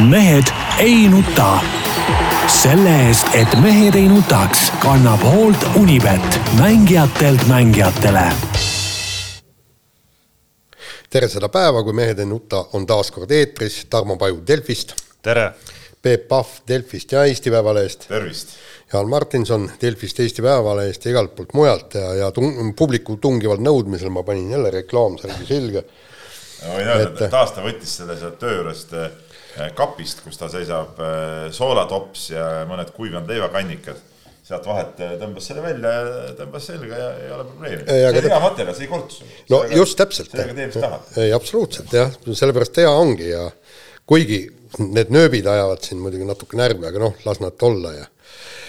[0.00, 0.44] mehed
[0.78, 1.58] ei nuta.
[2.46, 8.22] selle eest, et mehed ei nutaks, kannab hoolt Unibet, mängijatelt mängijatele.
[11.10, 14.94] tere seda päeva, kui Mehed ei nuta on taas kord eetris, Tarmo Paju Delfist.
[15.22, 15.52] tere.
[16.02, 18.08] Peep Pahv Delfist ja Eesti Päevalehest.
[18.08, 18.48] tervist.
[18.92, 24.14] Jaan Martinson Delfist, Eesti Päevalehest ja igalt poolt mujalt ja, ja tung, publiku tungival nõudmisel
[24.14, 25.82] ma panin jälle reklaamsärgi selga.
[26.68, 29.10] ma võin öelda, et taas ta võttis selle sealt töö juurest eh,
[29.78, 34.04] kapist, kus ta seisab eh, soolatops ja mõned kuivanud leivakannikad.
[34.48, 37.82] sealt vahet eh, tõmbas selle välja ja tõmbas selga ja ei ole probleemi.
[37.88, 39.24] see on hea materjal, see ei kortsu.
[39.24, 40.30] no sellega, just täpselt.
[40.30, 41.10] sellega tee, mis tahad.
[41.24, 43.48] ei, absoluutselt jah, sellepärast hea ongi ja
[44.08, 44.44] kuigi
[44.84, 48.08] need nööbid ajavad siin muidugi natuke närvi, aga noh, las nad olla ja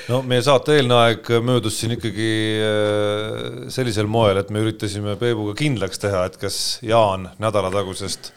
[0.10, 2.30] no meie saate eelne aeg möödus siin ikkagi
[3.72, 8.32] sellisel moel, et me üritasime Peebuga kindlaks teha, et kas Jaan nädalatagusest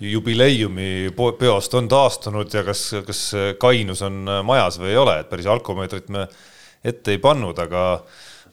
[0.00, 3.22] jubileiumi peost on taastunud ja kas, kas
[3.58, 6.26] kainus on majas või ei ole, et päris alkomeetrit me
[6.84, 7.84] ette ei pannud, aga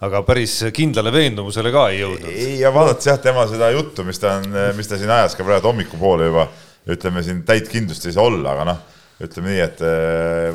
[0.05, 2.31] aga päris kindlale veendumusele ka ei jõudnud.
[2.33, 5.45] ei, ja vaadates jah, tema seda juttu, mis ta on, mis ta siin ajas ka
[5.47, 6.49] praegu hommikupoole juba,
[6.91, 8.83] ütleme siin täit kindlust ei saa olla, aga noh
[9.23, 9.83] ütleme nii, et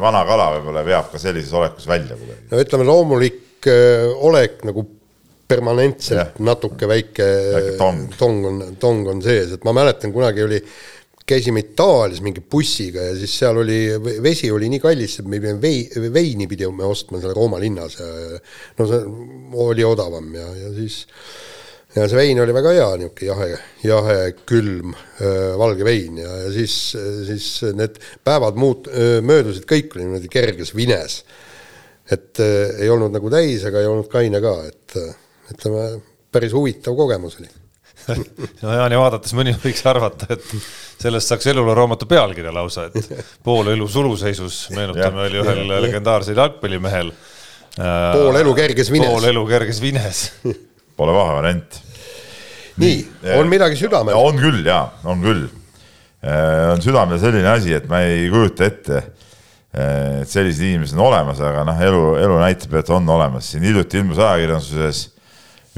[0.01, 2.49] vana kala võib-olla veab ka sellises olekus välja kuidagi.
[2.51, 4.85] no ütleme, loomulik äh, olek nagu
[5.51, 6.47] permanentselt yeah.
[6.47, 8.07] natuke väike, väike tong.
[8.19, 10.63] tong on, tong on sees, et ma mäletan, kunagi oli,
[11.31, 13.79] käisime Itaalias mingi bussiga ja siis seal oli,
[14.23, 18.09] vesi oli nii kallis, et me pidime vei-, veini pidime ostma seal Rooma linnas ja
[18.81, 19.01] no see
[19.69, 21.05] oli odavam ja, ja siis
[21.95, 26.53] ja see vein oli väga hea, niisugune jahe, jahe, külm äh, valge vein ja, ja
[26.55, 26.77] siis,
[27.29, 28.91] siis need päevad muut-,
[29.27, 31.23] möödusid, kõik oli niimoodi kerges vines.
[32.11, 35.01] et äh, ei olnud nagu täis, aga ei olnud kaine ka, et
[35.55, 35.89] ütleme,
[36.33, 37.51] päris huvitav kogemus oli
[38.63, 40.47] no Jaani vaadates mõni võiks arvata, et
[41.01, 43.11] sellest saaks elulaaraamatu pealkirja lausa, et
[43.45, 47.13] pool elu suluseisus, meenutame, oli ühel legendaarsel jalgpallimehel.
[47.77, 49.13] pool elu kerges vines.
[49.13, 50.25] pool elu kerges vines
[51.01, 51.79] Pole vahe variant.
[52.81, 52.97] nii,
[53.39, 54.17] on midagi südamel?
[54.17, 55.47] on küll ja, on küll.
[56.73, 59.05] on südamel selline asi, et ma ei kujuta ette,
[59.73, 63.53] et sellised inimesed on olemas, aga noh, elu, elu näitab, et on olemas.
[63.53, 65.07] siin hiljuti ilmus ajakirjanduses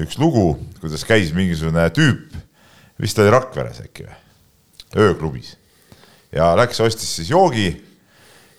[0.00, 2.36] üks lugu, kuidas käis mingisugune tüüp,
[3.02, 4.20] vist oli Rakveres äkki või,
[5.04, 5.56] ööklubis
[6.32, 7.68] ja läks, ostis siis joogi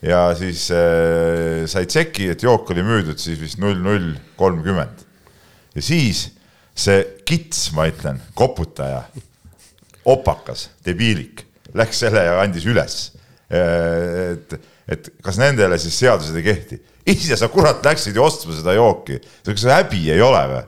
[0.04, 5.06] ja siis äh, sai tšeki, et jook oli müüdud siis vist null null kolmkümmend
[5.74, 6.28] ja siis
[6.74, 9.04] see kits, ma ütlen, koputaja,
[10.10, 11.44] opakas, debiilik,
[11.78, 12.96] läks selle ja andis üles.
[13.54, 14.56] et,
[14.90, 16.80] et kas nendele siis seadused ei kehti?
[17.10, 20.64] ise sa kurat läksid ju ostma seda jooki, kas häbi ei ole või?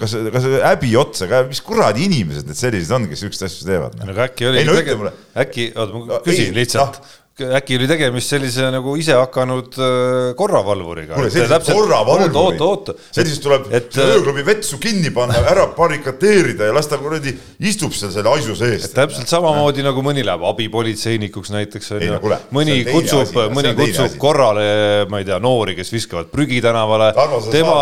[0.00, 3.96] Kas, kas häbi otsa ka, mis kuradi inimesed need sellised on, kes siukseid asju teevad?
[4.00, 5.12] no aga äkki oli, no,
[5.44, 7.00] äkki, oota ma küsin ei, lihtsalt.
[7.00, 11.14] no äkki oli tegemist sellise nagu isehakanud äh, korravalvuriga.
[11.16, 16.68] kuule, sellised korravalvurid, oota, oota, sellisest tuleb et, äh, ööklubi vetsu kinni panna, ära barrikadeerida
[16.68, 17.34] ja las ta kuradi
[17.70, 18.88] istub seal selle aisu sees.
[18.94, 22.18] täpselt samamoodi nagu mõni läheb abipolitseinikuks näiteks on ju,
[22.56, 24.66] mõni kutsub, mõni kutsub korrale,
[25.10, 27.12] ma ei tea, noori, kes viskavad prügi tänavale.
[27.50, 27.78] tema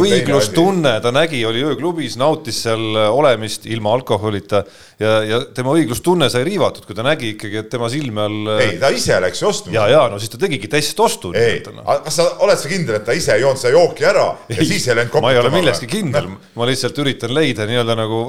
[0.00, 4.64] õiglustunne, ta nägi, oli ööklubis, nautis seal olemist ilma alkoholita
[5.00, 8.52] ja, ja tema õiglustunne sai riivatud, kui ta nägi ikkagi, et tema silme all.
[8.58, 9.72] ei, ta ise läks ju ostma.
[9.74, 11.32] ja, ja no siis ta tegigi testostu.
[11.38, 14.58] ei, kas sa oled sa kindel, et ta ise ei joonud seda jooki ära ja
[14.58, 15.28] ei, siis ei läinud koputama?
[15.28, 18.22] ma ei ole milleski kindel no., ma lihtsalt üritan leida nii-öelda nagu,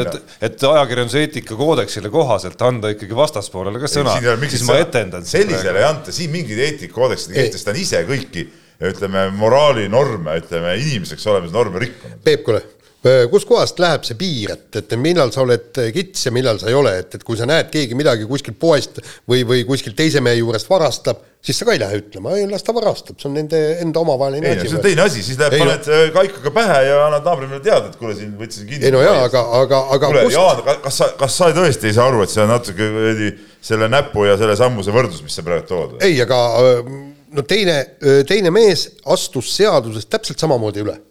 [0.00, 5.26] et, et ajakirjanduse eetikakoodeksile kohaselt anda ikkagi vastaspoolele ka sõna, siis ma etendan.
[5.28, 8.48] sellisele ei anta, siin mingeid eetikakoodeksid ei kehtesta, ta on ise kõiki
[8.84, 12.18] ütleme, moraalinorme, ütleme, inimeseks olemise norme rikkunud.
[12.26, 12.62] Peep, kuule
[13.04, 16.94] kuskohast läheb see piir, et, et millal sa oled kits ja millal sa ei ole,
[17.02, 20.70] et, et kui sa näed, keegi midagi kuskilt poest või, või kuskilt teise mehe juurest
[20.70, 24.00] varastab, siis sa ka ei lähe ütlema, ei las ta varastab, see on nende enda
[24.00, 24.70] omavaheline asi.
[24.70, 26.00] see on teine asi, siis läheb, paned no.
[26.16, 28.88] kaikaga pähe ja annad naabrile teada, et kuule, siin võtsin kinni.
[28.88, 32.08] ei no jaa, aga, aga, aga kuule Jaan, kas sa, kas sa tõesti ei saa
[32.08, 33.32] aru, et see on natuke
[33.64, 35.98] selle näpu ja selle sammuse võrdlus, mis sa praegu tood?
[36.04, 36.40] ei, aga
[36.80, 37.82] no teine,
[38.24, 41.02] teine mees astus seadusest täpselt samamoodi üle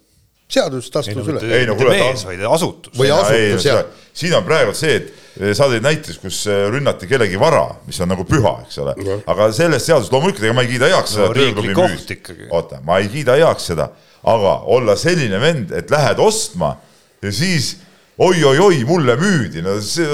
[0.54, 1.42] seadusest astus üle.
[1.50, 2.94] ei no kuule, mees, vaid asutus.
[2.98, 3.84] või asutus, jah.
[4.14, 8.00] siin on praegu see, et eh, sa tõid näiteks, kus eh, rünnati kellegi vara, mis
[8.04, 11.16] on nagu püha, eks ole no., aga sellest seadusest loomulikult, ega ma ei kiida heaks
[11.16, 12.14] no, seda tööklubi müüst.
[12.50, 13.90] oota, ma ei kiida heaks seda,
[14.34, 16.76] aga olla selline vend, et lähed ostma
[17.24, 17.76] ja siis
[18.22, 20.06] oi-oi-oi, mulle müüdi, no see,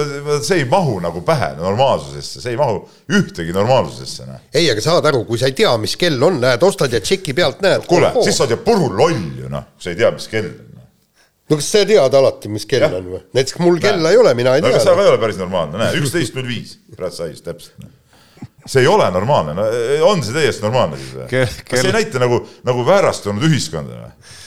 [0.46, 2.80] see ei mahu nagu pähe normaalsusesse, see ei mahu
[3.12, 4.28] ühtegi normaalsusesse.
[4.30, 4.40] Noh.
[4.56, 7.36] ei, aga saad aru, kui sa ei tea, mis kell on, lähed ostad ja tšeki
[7.36, 7.86] pealt näed.
[7.90, 10.48] kuule, siis sa oled ju puru loll ju noh, kui sa ei tea, mis kell
[10.48, 10.66] on.
[10.80, 10.88] Noh.
[11.52, 12.92] no kas sa tead alati, mis kell ja.
[13.02, 13.24] on või?
[13.36, 14.80] näiteks mul kella ei ole, mina ei no, tea.
[14.80, 17.76] aga sa ka ei ole päris normaalne, näe, üksteist null viis, praegu sai just täpselt.
[17.84, 17.96] Noh.
[18.64, 19.68] see ei ole normaalne, no
[20.08, 21.32] on see täiesti normaalne siis või?
[21.36, 24.38] kas see ei näita nagu, nagu väärastunud ühiskonda või?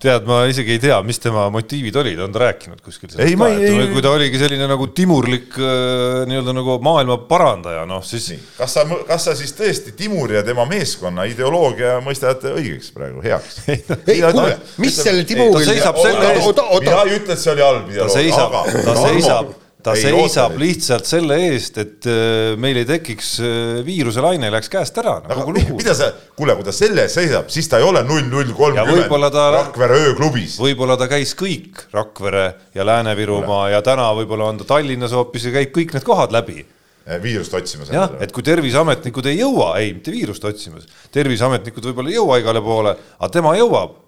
[0.00, 3.36] Tead, ma isegi ei tea, mis tema motiivid olid, on ta rääkinud kuskil sellest ei,
[3.36, 8.04] ka, et ei, kui ta oligi selline nagu timurlik äh, nii-öelda nagu maailma parandaja, noh
[8.06, 8.30] siis.
[8.56, 13.62] kas sa, kas sa siis tõesti Timuri ja tema meeskonna ideoloogia mõistad õigeks praegu, heaks?
[13.68, 15.60] ei, kuule, mis selle Timuril.
[15.60, 16.62] ta seisab selle eest.
[16.86, 18.86] mina ei ütle, et see oli halb ideoloogia, aga.
[18.86, 23.80] ta seisab ta ei, seisab oota, lihtsalt selle eest, et äh, meil ei tekiks äh,
[23.86, 25.36] viiruselaine ei läheks käest ära no,.
[25.36, 28.52] aga mida sa, kuule, kui ta selle eest seisab, siis ta ei ole null null
[28.56, 30.58] kolmkümmend Rakvere ööklubis.
[30.62, 32.44] võib-olla ta käis kõik Rakvere
[32.76, 36.60] ja Lääne-Virumaa ja täna võib-olla on ta Tallinnas hoopis ja käib kõik need kohad läbi
[36.60, 37.92] eh, viirust otsimas.
[37.94, 42.64] jah, et kui terviseametnikud ei jõua, ei, mitte viirust otsimas, terviseametnikud võib-olla ei jõua igale
[42.64, 43.98] poole, aga tema jõuab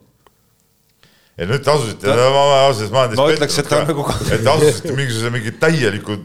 [1.39, 4.07] ja nüüd te asusite no,, ma ausalt ma olen teist pettunud ka, nagu...
[4.29, 6.21] et te asusite mingisuguse mingi täieliku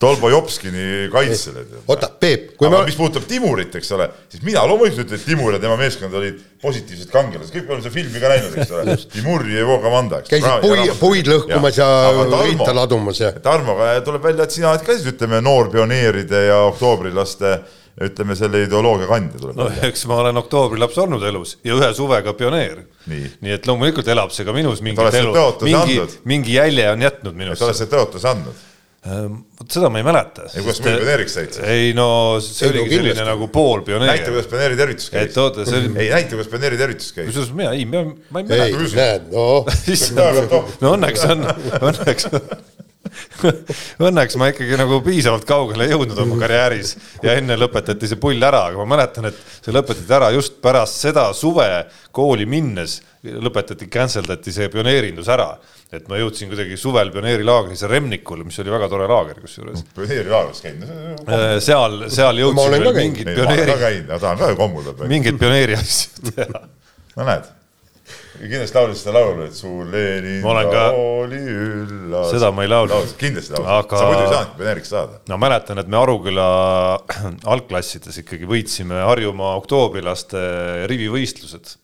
[0.00, 1.66] Tolbo Jopskini kaitsele.
[1.86, 2.84] oota, Peep, kui aga ma...
[2.88, 6.38] mis puudutab Timurit, eks ole, siis mina loomulikult ütlen, et Timur ja tema meeskond olid
[6.62, 8.94] positiivsed kangelased, kõik oleme seda filmi ka näinud, eks ole.
[9.12, 10.32] Timur ja Ivo Kamanda, eks.
[10.32, 13.34] käisid puid, puid lõhkumas ja, ja riita ladumas ja.
[13.44, 13.76] Tarmo,
[14.06, 17.52] tuleb välja, et sina oled ka siis ütleme noorpioneeride ja oktoobrilaste
[18.00, 19.90] ütleme selle ideoloogia kandja tuleb no, välja.
[19.90, 22.84] eks ma olen oktoobri laps olnud elus ja ühe suvega pioneer.
[23.10, 25.34] nii, et loomulikult elab see ka minus mingit elu,
[25.66, 26.00] mingi,
[26.30, 27.60] mingi jälje on jätnud minust.
[27.60, 28.66] sa oled selle tõotuse andnud?
[29.00, 30.42] Ehm, vot seda ma ei mäleta.
[30.50, 31.62] ei, kuidas muidu pioneeriks said siis?
[31.72, 32.08] ei no
[32.44, 34.10] see ei, oligi no, selline nagu poolpioneer.
[34.12, 35.30] näita, kuidas pioneeri tervitus käis.
[35.30, 35.92] et oota, see oli.
[35.94, 37.30] ei, näita, kuidas pioneeri tervitus käis.
[37.30, 38.02] kusjuures mina, ei, ma
[38.42, 38.66] ei mäleta.
[38.66, 40.68] ei, näed, noh.
[40.84, 41.48] no õnneks on,
[41.80, 42.28] õnneks
[44.06, 48.66] Õnneks ma ikkagi nagu piisavalt kaugele jõudnud oma karjääris ja enne lõpetati see pull ära,
[48.70, 51.68] aga ma mäletan, et see lõpetati ära just pärast seda suve
[52.16, 55.52] kooli minnes lõpetati, cancel dati see pioneerindus ära.
[55.90, 59.84] et ma jõudsin kuidagi suvel pioneerilaagris Remnikul, mis oli väga tore laager kusjuures.
[59.96, 60.92] pioneerilaagris käinud?
[61.26, 64.04] Äh, seal, seal jõudsin veel mingid pioneeri.
[64.10, 65.08] tahan ka ju kommuldada.
[65.10, 66.68] mingeid pioneeri asju teha.
[67.16, 67.56] no näed
[68.38, 70.84] kindlasti laulsid seda laulu, et su Lenin ka...
[70.94, 72.30] oli üllas.
[72.32, 73.12] seda ma ei laulnud.
[73.20, 75.20] kindlasti laulsid aga..., sa muidu ei saanudki pioneeriks saada.
[75.30, 76.48] no mäletan, et me Aruküla
[77.54, 80.42] algklassides ikkagi võitsime Harjumaa oktoobrilaste
[80.90, 81.74] rivivõistlused.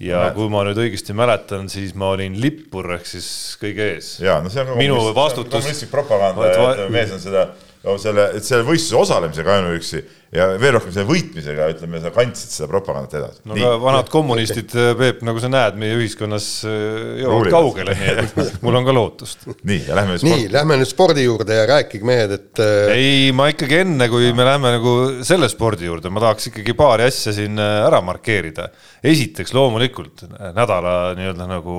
[0.00, 0.36] ja Mälet.
[0.38, 3.30] kui ma nüüd õigesti mäletan, siis ma olin lippur ehk siis
[3.60, 4.14] kõige ees.
[4.24, 5.58] ja no see on minu vastutus.
[5.58, 6.88] kommunistlik propaganda va...
[6.92, 7.50] mees on seda
[7.86, 10.00] no selle, selle võistluse osalemisega ainuüksi
[10.34, 13.40] ja veel rohkem selle võitmisega, ütleme, sa kandsid seda propagandat edasi.
[13.48, 18.38] no aga vanad kommunistid, Peep, nagu sa näed, meie ühiskonnas äh, jõuavad kaugele, nii et
[18.64, 19.48] mul on ka lootust.
[19.66, 20.36] nii, ja lähme nüüd spordi.
[20.44, 24.30] nii, lähme nüüd spordi juurde ja rääkige, mehed, et äh, ei, ma ikkagi enne, kui
[24.36, 28.70] me läheme nagu selle spordi juurde, ma tahaks ikkagi paari asja siin äh, ära markeerida.
[29.02, 31.78] esiteks loomulikult nädala nii-öelda nagu,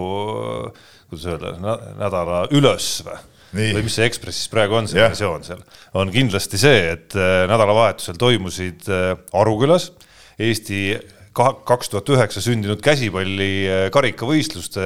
[1.12, 3.21] kuidas öelda, nädala ülesvä
[3.51, 3.71] Nii.
[3.75, 5.12] või mis see Ekspressis praegu on, see yeah.
[5.12, 5.63] versioon seal,
[6.00, 9.92] on kindlasti see, et äh, nädalavahetusel toimusid äh, Arukülas
[10.42, 10.95] Eesti
[11.36, 14.83] kaks tuhat üheksa sündinud käsipalli äh, karikavõistluste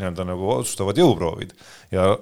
[0.00, 1.52] nii-öelda nagu otsustavad jõuproovid
[1.92, 2.12] ja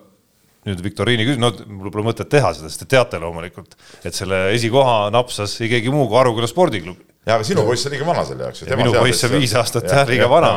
[0.68, 3.76] nüüd viktoriini küsimus, no mul pole mõtet teha seda, sest te teate loomulikult,
[4.06, 7.06] et selle esikoha napsas ei keegi muu kui Aruküla spordiklubi.
[7.28, 8.64] ja aga sinu poiss on liiga vana selle jaoks.
[8.78, 10.54] minu poiss on viis aastat jah, liiga vana,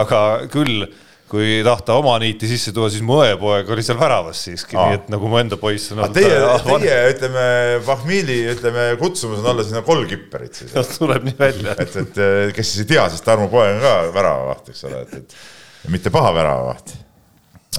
[0.00, 0.22] aga
[0.52, 0.86] küll
[1.32, 5.06] kui tahta oma niiti sisse tuua, siis mu õepoeg oli seal väravas siiski, nii et
[5.12, 6.18] nagu mu enda poiss on olnud.
[6.18, 6.36] Teie,
[6.82, 7.44] teie ütleme,
[7.86, 10.76] Fahmili ütleme kutsumus on olla sinna kolm kipperit siis.
[10.98, 11.76] tuleb nii välja.
[11.82, 12.22] et, et
[12.56, 16.12] kes siis ei tea, siis Tarmo poeg on ka väravavaht, eks ole, et, et mitte
[16.12, 16.96] paha väravavaht,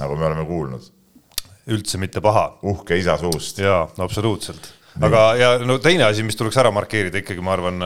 [0.02, 0.90] nagu me oleme kuulnud.
[1.70, 2.48] üldse mitte paha.
[2.66, 3.62] uhke isa suust.
[3.62, 7.82] jaa, absoluutselt aga, ja no teine asi, mis tuleks ära markeerida ikkagi, ma arvan,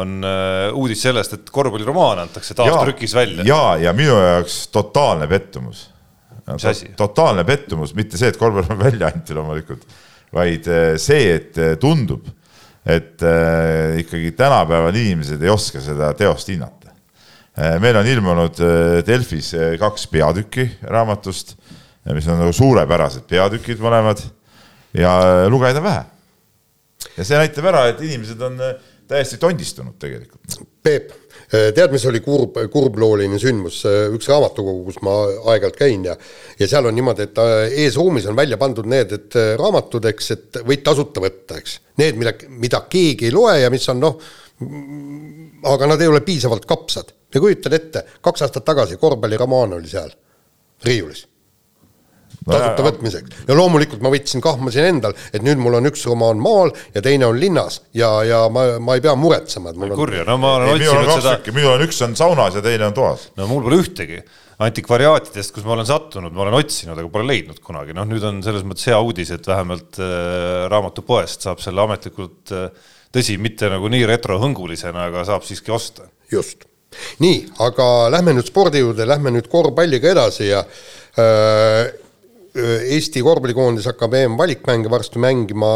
[0.00, 3.44] on äh, uudis sellest, et korvpalliromaan antakse taas trükis välja.
[3.46, 5.88] ja, ja minu jaoks totaalne pettumus.
[6.96, 9.84] totaalne pettumus, mitte see, et korvpalliromaan välja anti loomulikult,
[10.34, 12.28] vaid äh, see, et äh, tundub,
[12.88, 16.94] et äh, ikkagi tänapäeval inimesed ei oska seda teost hinnata
[17.58, 17.76] äh,.
[17.82, 21.58] meil on ilmunud äh, Delfis kaks peatükki raamatust,
[22.14, 24.22] mis on nagu suurepärased peatükid mõlemad
[24.96, 25.10] ja
[25.52, 26.06] lugeda vähe
[27.16, 28.74] ja see näitab ära, et inimesed on äh,
[29.08, 30.58] täiesti tondistunud tegelikult.
[30.84, 31.12] Peep,
[31.52, 35.14] äh, tead, mis oli kurb, kurblooline sündmus, äh, üks raamatukogu, kus ma
[35.52, 36.16] aeg-ajalt käin ja
[36.58, 37.40] ja seal on niimoodi, et
[37.84, 41.78] eesruumis on välja pandud need, et raamatud, eks, et võid tasuta võtta, eks.
[42.02, 44.18] Need, mida, mida keegi ei loe ja mis on noh,
[45.70, 47.14] aga nad ei ole piisavalt kapsad.
[47.34, 50.10] ja kujutad ette, kaks aastat tagasi korvpalliromaan oli seal
[50.84, 51.27] riiulis
[52.54, 53.44] tasuta võtmiseks.
[53.48, 57.28] ja loomulikult ma võtsin, kahmasin endal, et nüüd mul on üks romaan maal ja teine
[57.28, 60.56] on linnas ja, ja ma, ma ei pea muretsema, et mul on kurja, no ma
[60.58, 61.38] olen otsinud seda.
[61.52, 63.30] minul on üks on saunas ja teine on toas.
[63.38, 64.22] no mul pole ühtegi
[64.58, 68.40] antikvariaatidest, kus ma olen sattunud, ma olen otsinud, aga pole leidnud kunagi, noh, nüüd on
[68.42, 73.90] selles mõttes hea uudis, et vähemalt äh, raamatupoest saab selle ametlikult äh, tõsi, mitte nagu
[73.92, 76.08] nii retrohõngulisena, aga saab siiski osta.
[76.32, 76.66] just.
[77.22, 81.92] nii, aga lähme nüüd spordi juurde, lähme nüüd korvpalliga edasi ja äh,
[82.56, 85.68] Eesti korvpallikoondis hakkab EM-valikmänge varsti mängima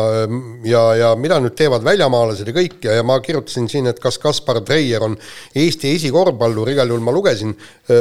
[0.65, 4.17] ja, ja mida nüüd teevad väljamaalased ja kõik ja, ja ma kirjutasin siin, et kas
[4.23, 5.17] Kaspar Treier on
[5.59, 7.53] Eesti esikorvpallur, igal juhul ma lugesin,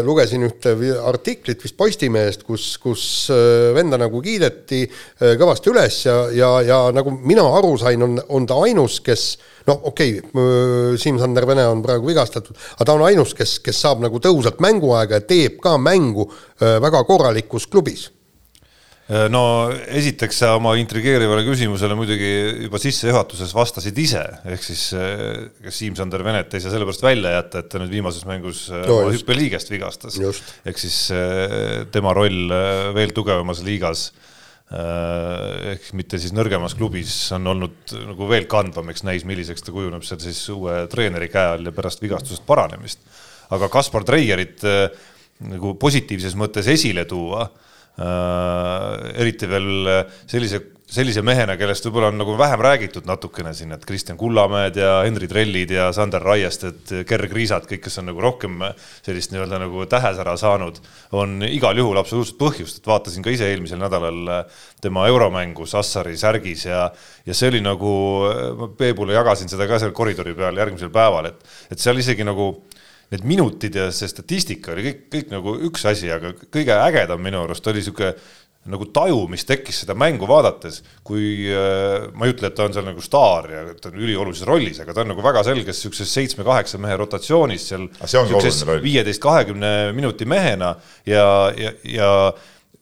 [0.08, 0.74] lugesin ühte
[1.04, 3.04] artiklit vist Postimehest, kus, kus
[3.76, 4.86] venda nagu kiideti
[5.20, 9.28] kõvasti üles ja, ja, ja nagu mina aru sain, on, on ta ainus, kes
[9.68, 14.02] noh, okei okay,, Siim-Sander Vene on praegu vigastatud, aga ta on ainus, kes, kes saab
[14.08, 16.30] nagu tõhusat mänguaega ja teeb ka mängu
[16.62, 18.08] väga korralikus klubis.
[18.08, 18.21] Äh,
[19.32, 19.44] no
[19.92, 22.30] esiteks sa oma intrigeerivale küsimusele muidugi
[22.66, 27.64] juba sissejuhatuses vastasid ise, ehk siis äh, kas Siim-Sander Venet ei saa sellepärast välja jätta,
[27.64, 30.20] et ta nüüd viimases mängus äh, no, hüppeliigest vigastas.
[30.64, 31.00] ehk siis
[31.92, 32.54] tema roll
[32.96, 34.12] veel tugevamas liigas
[34.72, 40.06] ehk mitte siis nõrgemas klubis on olnud nagu veel kandvam, eks näis, milliseks ta kujuneb
[40.08, 43.04] seal siis uue treeneri käe all ja pärast vigastusest paranemist.
[43.52, 44.64] aga Kaspar Treierit
[45.44, 49.90] nagu positiivses mõttes esile tuua Äh, eriti veel
[50.30, 54.98] sellise, sellise mehena, kellest võib-olla on nagu vähem räägitud natukene siin, et Kristjan Kullamäed ja
[55.06, 58.58] Henri Trellid ja Sander Raiested, Gerg Riisat, kõik, kes on nagu rohkem
[59.06, 60.82] sellist nii-öelda nagu tähesära saanud,
[61.16, 64.34] on igal juhul absoluutselt põhjust, et vaatasin ka ise eelmisel nädalal
[64.84, 66.90] tema euromängu Sassari särgis ja,
[67.26, 67.94] ja see oli nagu,
[68.60, 72.52] ma Peebule jagasin seda ka seal koridori peal järgmisel päeval, et, et seal isegi nagu
[73.12, 77.44] need minutid ja see statistika oli kõik, kõik nagu üks asi, aga kõige ägedam minu
[77.44, 78.14] arust oli niisugune
[78.70, 82.76] nagu taju, mis tekkis seda mängu vaadates, kui äh, ma ei ütle, et ta on
[82.76, 86.14] seal nagu staar ja ta on üliolulises rollis, aga ta on nagu väga selges niisuguses
[86.14, 87.88] seitsme-kaheksa mehe rotatsioonis seal
[88.86, 90.76] viieteist, kahekümne minuti mehena
[91.10, 91.26] ja,
[91.58, 92.12] ja, ja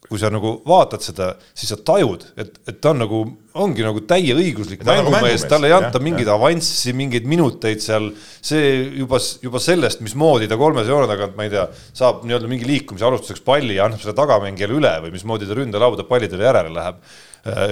[0.10, 3.22] kui sa nagu vaatad seda, siis sa tajud, et, et ta on nagu,
[3.62, 8.10] ongi nagu täieõiguslik nagu mängumees, talle ei anta mingeid avanssi, mingeid minuteid seal,
[8.42, 8.74] see
[9.04, 11.68] juba, juba sellest, mismoodi ta kolmese joone tagant, ma ei tea,
[12.01, 16.08] saab nii-öelda mingi liikumise alustuseks palli ja annab selle tagamängijale üle või mismoodi ta ründelauda
[16.10, 16.98] pallidele järele läheb.
[16.98, 17.28] Äh,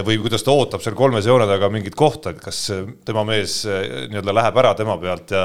[0.08, 2.60] või kuidas ta ootab seal kolmese joone taga mingit kohta, et kas
[3.06, 5.44] tema mees äh, nii-öelda läheb ära tema pealt ja,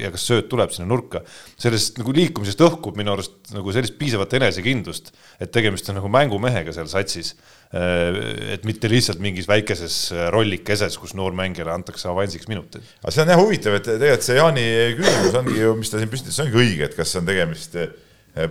[0.00, 1.22] ja kas sööt tuleb sinna nurka.
[1.60, 6.74] sellest nagu liikumisest õhkub minu arust nagu sellist piisavat enesekindlust, et tegemist on nagu mängumehega
[6.74, 7.36] seal satsis.
[7.70, 8.18] Äh,
[8.56, 10.00] et mitte lihtsalt mingis väikeses
[10.34, 12.82] rollikeses, kus noormängijale antakse avansiks minuteid.
[13.04, 16.10] aga see on jah huvitav, et tegelikult see Jaani küsimus ongi ju, mis ta siin
[16.10, 17.78] püstitas, ongi õige, et kas on tegemist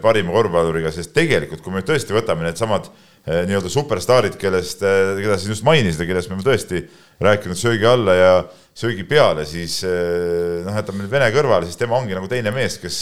[0.03, 5.37] parima korvpalluriga, sest tegelikult, kui me tõesti võtame needsamad Eh, nii-öelda superstaarid, kellest, eh, keda
[5.37, 6.81] sa just mainisid ja kellest me oleme tõesti
[7.21, 8.31] rääkinud söögi alla ja
[8.77, 12.79] söögi peale, siis eh, noh, jätame nüüd Vene kõrvale, siis tema ongi nagu teine mees,
[12.81, 12.99] kes,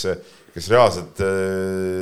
[0.55, 1.21] kes reaalselt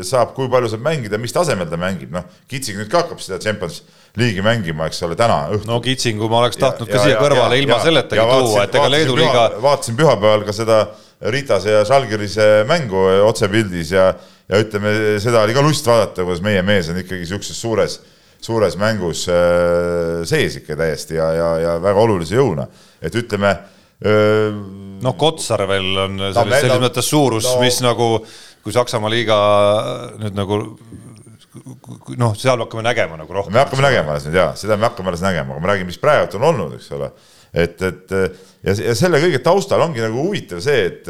[0.07, 3.41] saab, kui palju saab mängida, mis tasemel ta mängib, noh, Kitsing nüüd ka hakkab seda
[3.43, 3.81] Champions
[4.15, 5.67] League'i mängima, eks ole, täna õhtul.
[5.69, 8.77] no Kitsingu ma oleks tahtnud ja, ka siia ja, kõrvale ja, ilma selletagi tuua, et
[8.79, 10.85] ega Leedu liiga vaatasin pühapäeval ka seda
[11.31, 14.13] Ritase ja Žalgirise mängu otsepildis ja
[14.49, 17.97] ja ütleme, seda oli ka lust vaadata, kuidas meie mees on ikkagi niisuguses suures,
[18.45, 22.67] suures mängus äh, sees ikka täiesti ja, ja, ja väga olulise jõuna,
[23.01, 24.49] et ütleme äh,
[25.03, 28.09] noh, Kotsar veel on selles, no, selles no, mõttes suurus no,, mis nagu,
[28.63, 29.39] kui Saksamaa liiga
[30.21, 30.61] nüüd nagu
[32.19, 33.55] noh, seal me hakkame nägema nagu rohkem.
[33.55, 36.01] me hakkame nägema alles nüüd jaa, seda me hakkame alles nägema, aga ma räägin, mis
[36.01, 37.11] praegu on olnud, eks ole.
[37.53, 41.07] et, et ja, ja selle kõige taustal ongi nagu huvitav see, et,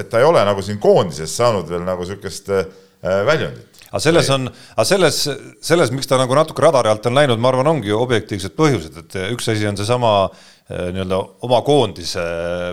[0.00, 4.48] et ta ei ole nagu siin koondises saanud veel nagu äh, väljundit aga selles on,
[4.48, 5.20] aga selles,
[5.62, 9.18] selles, miks ta nagu natuke radari alt on läinud, ma arvan, ongi objektiivsed põhjused, et
[9.34, 12.24] üks asi on seesama äh, nii-öelda oma koondise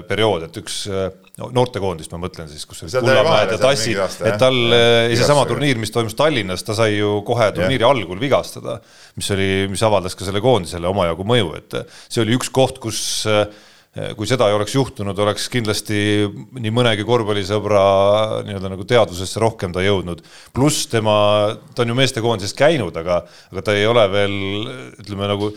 [0.09, 4.59] periood, et üks no, noortekoondist ma mõtlen siis, kus Kullamäed ja Tassid, et tal
[5.13, 7.93] seesama turniir, mis toimus Tallinnas, ta sai ju kohe turniiri ja.
[7.93, 8.79] algul vigastada,
[9.19, 13.01] mis oli, mis avaldas ka selle koondisele omajagu mõju, et see oli üks koht, kus
[13.29, 15.97] äh, Eh, kui seda ei oleks juhtunud, oleks kindlasti
[16.61, 17.83] nii mõnegi korvpallisõbra
[18.45, 20.21] nii-öelda nagu teadvusesse rohkem ta jõudnud.
[20.53, 21.15] pluss tema,
[21.73, 24.35] ta on ju meestekoondisest käinud, aga, aga ta ei ole veel
[25.01, 25.49] ütleme nagu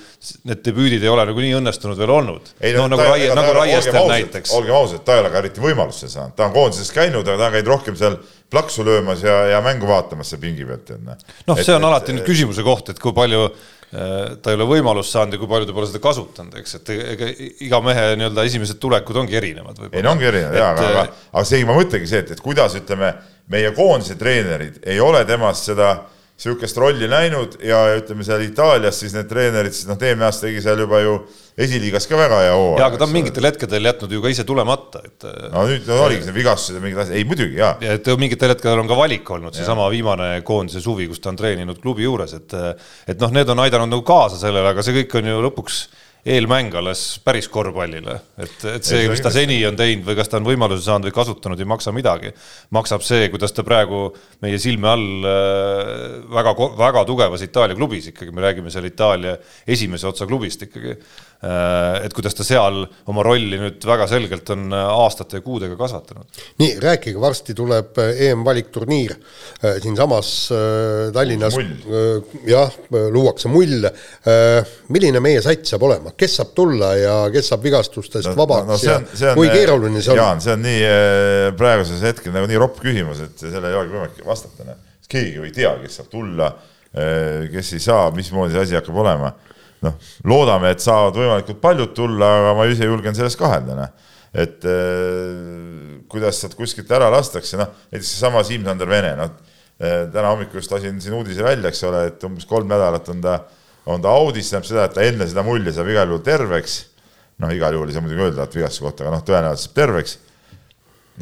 [0.48, 2.54] need debüüdid ei ole nagu nii õnnestunud veel olnud.
[2.78, 4.56] no nagu Raie, nagu Raiestel näiteks.
[4.56, 7.50] olgem ausad, ta ei ole ka eriti võimalust saanud, ta on koondises käinud, aga ta
[7.50, 8.16] on käinud rohkem seal
[8.52, 10.96] plaksu löömas ja, ja mängu vaatamas seal pingi pealt.
[10.96, 14.64] noh, see on et, alati nüüd küsimuse koht, et kui palju Äh, ta ei ole
[14.70, 17.26] võimalust saanud ja kui palju ta pole seda kasutanud, eks, et ega
[17.66, 19.82] iga mehe nii-öelda esimesed tulekud ongi erinevad.
[19.90, 22.78] ei no ongi erinevad jaa, aga, aga, aga seegi ma mõtlengi see, et, et kuidas
[22.80, 23.12] ütleme,
[23.52, 25.92] meie koondise treenerid ei ole temast seda
[26.40, 30.62] sihukest rolli näinud ja ütleme seal Itaalias siis need treenerid, siis noh, eelmine aasta tegi
[30.64, 31.16] seal juba ju
[31.60, 32.80] esiliigas ka väga hea hooaja.
[32.80, 35.26] jaa, aga ta on mingitel hetkedel jätnud ju ka ise tulemata, et.
[35.52, 37.74] no nüüd no, oligi need vigastused ja mingid asjad, ei muidugi jaa.
[37.84, 41.38] ja et mingitel hetkedel on ka valik olnud, seesama viimane koondise suvi, kus ta on
[41.40, 42.56] treeninud klubi juures, et.
[43.12, 45.82] et noh, need on aidanud nagu kaasa sellele, aga see kõik on ju lõpuks
[46.22, 50.38] eelmäng alles päris korvpallile, et, et see, mis ta seni on teinud või kas ta
[50.38, 52.30] on võimaluse saanud või kasutanud, ei maksa midagi.
[52.70, 54.04] maksab see, kuidas ta praegu
[54.44, 59.34] meie silme all äh, väga, väga tugevas Itaalia klubis ikkagi, me räägime seal Itaalia
[59.66, 60.94] esimese otsa klubist ikkagi
[61.42, 65.74] Äh, et kuidas ta seal oma rolli nüüd väga selgelt on äh, aastate ja kuudega
[65.74, 66.38] kasvatanud.
[66.62, 69.16] nii, rääkige, varsti tuleb EM-valikturniir
[69.82, 70.30] siinsamas
[71.14, 71.56] Tallinnas.
[72.46, 72.76] jah,
[73.10, 73.88] luuakse mull.
[74.94, 78.78] milline meie sats saab olema, kes saab tulla ja kes saab vigastustest no, vabaks no,
[78.78, 80.20] no, on, ja kui keeruline see on?
[80.20, 80.82] Jaan, see on nii
[81.58, 84.68] praeguses hetkel nagu nii ropp küsimus, et sellele ei olegi võimalik vastata.
[84.68, 84.82] Noh.
[85.12, 86.52] keegi ju ei tea, kes saab tulla,
[87.52, 89.32] kes ei saa, mismoodi see asi hakkab olema
[89.82, 94.10] noh, loodame, et saavad võimalikult paljud tulla, aga ma ise julgen selles kahelda, noh.
[94.32, 99.32] et eh, kuidas sealt kuskilt ära lastakse, noh, näiteks seesama Siim-Sander Vene, noh
[99.82, 103.24] eh,, täna hommikul just lasin siin uudise välja, eks ole, et umbes kolm nädalat on
[103.24, 103.40] ta,
[103.86, 106.80] on ta audis, tähendab seda, et ta enne seda mulli saab igal juhul terveks.
[107.42, 110.18] noh, igal juhul ei saa muidugi öelda, et vigastuse kohta, aga noh, tõenäoliselt saab terveks.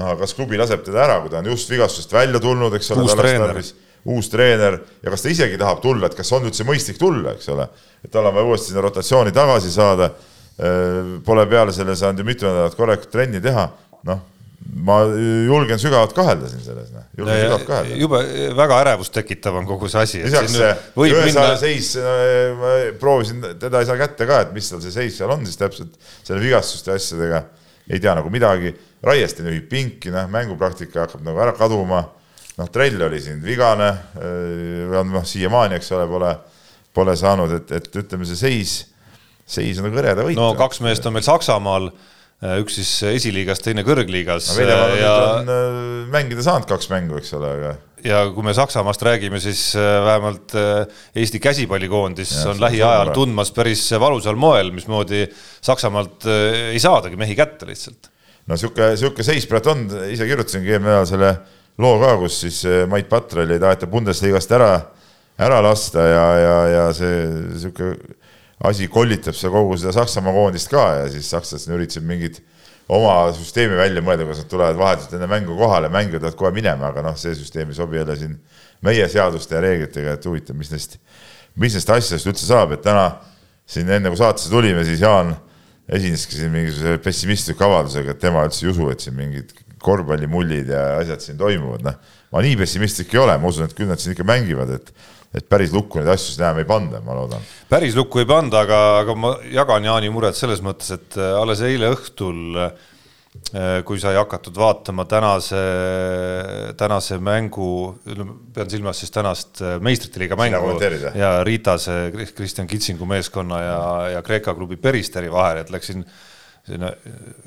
[0.00, 3.06] no kas klubi laseb teda ära, kui ta on just vigastusest välja tulnud, eks ole.
[3.06, 3.62] uus treener
[4.08, 7.48] uus treener ja kas ta isegi tahab tulla, et kas on üldse mõistlik tulla, eks
[7.52, 7.68] ole.
[8.04, 10.10] et tal on vaja uuesti sinna rotatsiooni tagasi saada.
[10.60, 13.68] Äh, pole peale selle saanud ju mitu nädalat korralikult trenni teha,
[14.08, 14.29] noh
[14.60, 14.98] ma
[15.46, 17.96] julgen sügavalt kahelda siin selles, noh, julgen ja, sügavalt kahelda.
[18.00, 18.20] jube
[18.58, 20.20] väga ärevust tekitav on kogu see asi.
[20.24, 20.68] lisaks see
[21.06, 21.46] ühesaja minna...
[21.60, 21.94] seis,
[22.60, 25.58] ma proovisin, teda ei saa kätte ka, et mis tal see seis seal on siis
[25.60, 27.42] täpselt selle vigastuste asjadega.
[27.90, 32.02] ei tea nagu midagi, Raieste nühib pinki, noh, mängupraktika hakkab nagu ära kaduma
[32.60, 33.88] noh, trell oli siin vigane,
[34.20, 36.36] äh, noh, siiamaani, eks ole, pole,
[36.94, 38.76] pole saanud, et, et ütleme, see seis,
[39.48, 40.36] seis on nagu hõreda võit.
[40.36, 44.66] no kaks meest on meil Saksamaal, äh, üks siis esiliigas, teine kõrgliigas no,.
[44.96, 45.80] ja on äh,
[46.12, 50.54] mängida saanud kaks mängu, eks ole, aga ja kui me Saksamaast räägime, siis vähemalt
[51.20, 55.26] Eesti käsipallikoondis ja, on lähiajal tundmas päris valusal moel, mismoodi
[55.60, 56.24] Saksamaalt
[56.72, 58.08] ei saadagi mehi kätte lihtsalt.
[58.48, 61.34] no sihuke, sihuke seis praegu on, ise kirjutasingi eelmine nädal selle
[61.80, 64.72] loo ka, kus siis Mait Patrali ei taheta Bundesliga-st ära,
[65.36, 67.20] ära lasta ja, ja, ja see
[67.66, 67.92] sihuke
[68.64, 72.40] asi kollitab seal kogu seda Saksamaa koondist ka ja siis sakslased üritasid mingit
[72.90, 76.90] oma süsteemi välja mõelda, kuidas nad tulevad vahetult enne mängu kohale, mängijad peavad kohe minema,
[76.90, 78.34] aga noh, see süsteem ei sobi jälle siin
[78.86, 80.98] meie seaduste ja reeglitega, et huvitav, mis neist,
[81.60, 83.06] mis neist asjadest üldse saab, et täna
[83.70, 85.36] siin enne kui saatesse tulime, siis Jaan
[85.90, 90.82] esineski siin mingisuguse pessimistliku avaldusega, et tema üldse ei usu, et siin mingid korvpallimullid ja
[90.98, 91.96] asjad siin toimuvad, noh.
[92.34, 94.90] ma nii pessimistlik ei ole, ma usun, et küll nad siin ikka mängivad, et,
[95.34, 97.42] et päris lukku neid asju siin enam ei panda, ma loodan.
[97.70, 101.62] päris lukku ei panda, aga, aga ma jagan Jaani muret selles mõttes, et äh, alles
[101.66, 102.72] eile õhtul äh,
[103.86, 105.60] kui sai hakatud vaatama tänase,
[106.78, 107.70] tänase mängu,
[108.54, 110.74] pean silmas siis tänast äh, meistrite liiga mängu
[111.14, 112.00] ja Riitase,
[112.34, 113.78] Kristjan Kitsingu meeskonna ja,
[114.16, 116.02] ja Kreeka klubi Peristeri vahel, et läksin
[116.70, 116.92] sinna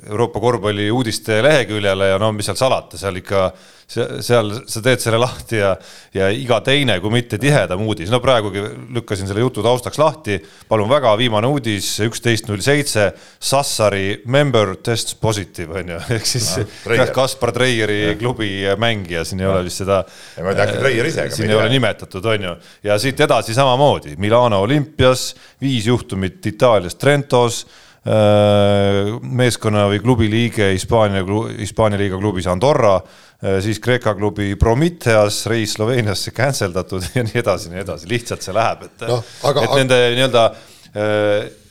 [0.09, 3.43] Euroopa korvpalli uudiste leheküljele ja no mis seal salata, seal ikka,
[3.87, 5.71] seal sa teed selle lahti ja,
[6.15, 8.63] ja iga teine, kui mitte tihedam uudis, no praegugi
[8.97, 13.11] lükkasin selle jutu taustaks lahti, palun väga, viimane uudis, üksteist null seitse,
[13.43, 19.49] Sassari member tests positive on ju, ehk siis no, Kaspar Treieri klubi mängija, siin ei
[19.51, 20.01] ole vist seda.
[20.39, 21.29] ma ei tea, äkki Treier ise.
[21.37, 22.57] siin ei ole nimetatud, on ju,
[22.89, 25.31] ja siit edasi samamoodi, Milano olümpias,
[25.63, 27.63] viis juhtumit Itaalias Trentos
[28.03, 31.23] meeskonna või klubi liige Hispaania,
[31.55, 37.39] Hispaania liiga klubis Andorra, äh, siis Kreeka klubi Prometheas, reis Sloveeniasse cancel datud ja nii
[37.39, 39.67] edasi, nii edasi, lihtsalt see läheb, et no,, et aga...
[39.79, 41.62] nende nii-öelda äh,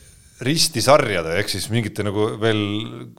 [0.43, 2.61] ristisarjade ehk siis mingite nagu veel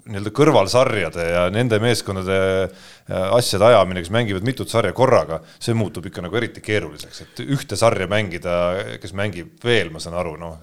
[0.08, 6.08] nii-öelda kõrvalsarjade ja nende meeskondade äh, asjade ajamine, kes mängivad mitut sarja korraga, see muutub
[6.10, 8.56] ikka nagu eriti keeruliseks, et ühte sarja mängida,
[9.02, 10.60] kes mängib veel, ma saan aru, noh,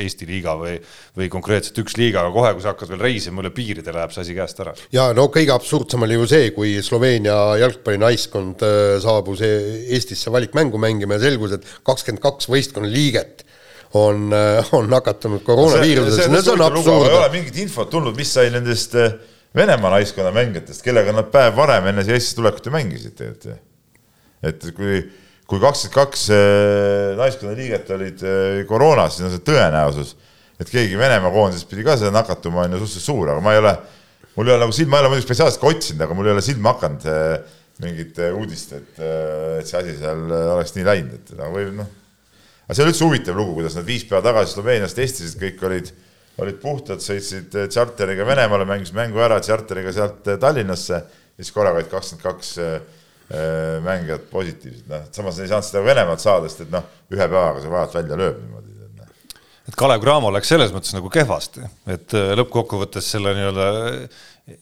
[0.00, 0.76] Eesti liiga või,
[1.16, 4.24] või konkreetselt üks liiga, aga kohe, kui sa hakkad veel reisima üle piiride, läheb see
[4.24, 4.74] asi käest ära.
[4.94, 9.58] ja no kõige absurdsem oli ju see, kui Sloveenia jalgpallinaiskond äh, saabus e-,
[9.96, 13.44] Eestisse valikmängu mängima ja selgus, et kakskümmend kaks võistkonna liiget
[13.94, 17.10] on, äh, on nakatunud koroonaviirusesse, no see on absurdne.
[17.10, 19.12] ei ole mingit infot tulnud, mis sai nendest äh,
[19.56, 23.56] Venemaa naiskonna mängijatest, kellega nad päev varem enne siia Eestisse tulekut ju mängisid tegelikult
[24.46, 25.00] et kui,
[25.50, 28.22] kui kakskümmend kaks äh, naiskonna liiget olid
[28.70, 30.14] koroonas, siis on see tõenäosus,
[30.62, 33.64] et keegi Venemaa koondisest pidi ka seda nakatuma, on ju suhteliselt suur, aga ma ei
[33.64, 33.74] ole,
[34.36, 36.36] mul ei ole nagu silma, ma ei ole muidugi spetsiaalselt ka otsinud, aga mul ei
[36.36, 37.10] ole silma hakanud
[37.80, 41.96] mingit uudist, et, et see asi seal oleks nii läinud, et noh, või noh.
[42.70, 45.90] Aga see on üldse huvitav lugu, kuidas nad viis päeva tagasi Sloveenias testisid, kõik olid,
[46.38, 51.02] olid puhtad, sõitsid tšarteriga Venemaale, mängisid mängu ära tšarteriga sealt Tallinnasse,
[51.34, 52.54] siis korraga olid kakskümmend kaks
[53.82, 57.74] mängijad positiivsed, noh, samas ei saanud seda Venemaalt saada, sest et noh, ühe päevaga see
[57.74, 58.70] vajalt välja lööb niimoodi
[59.70, 63.66] et Kalev Cramo läks selles mõttes nagu kehvasti, et lõppkokkuvõttes selle nii-öelda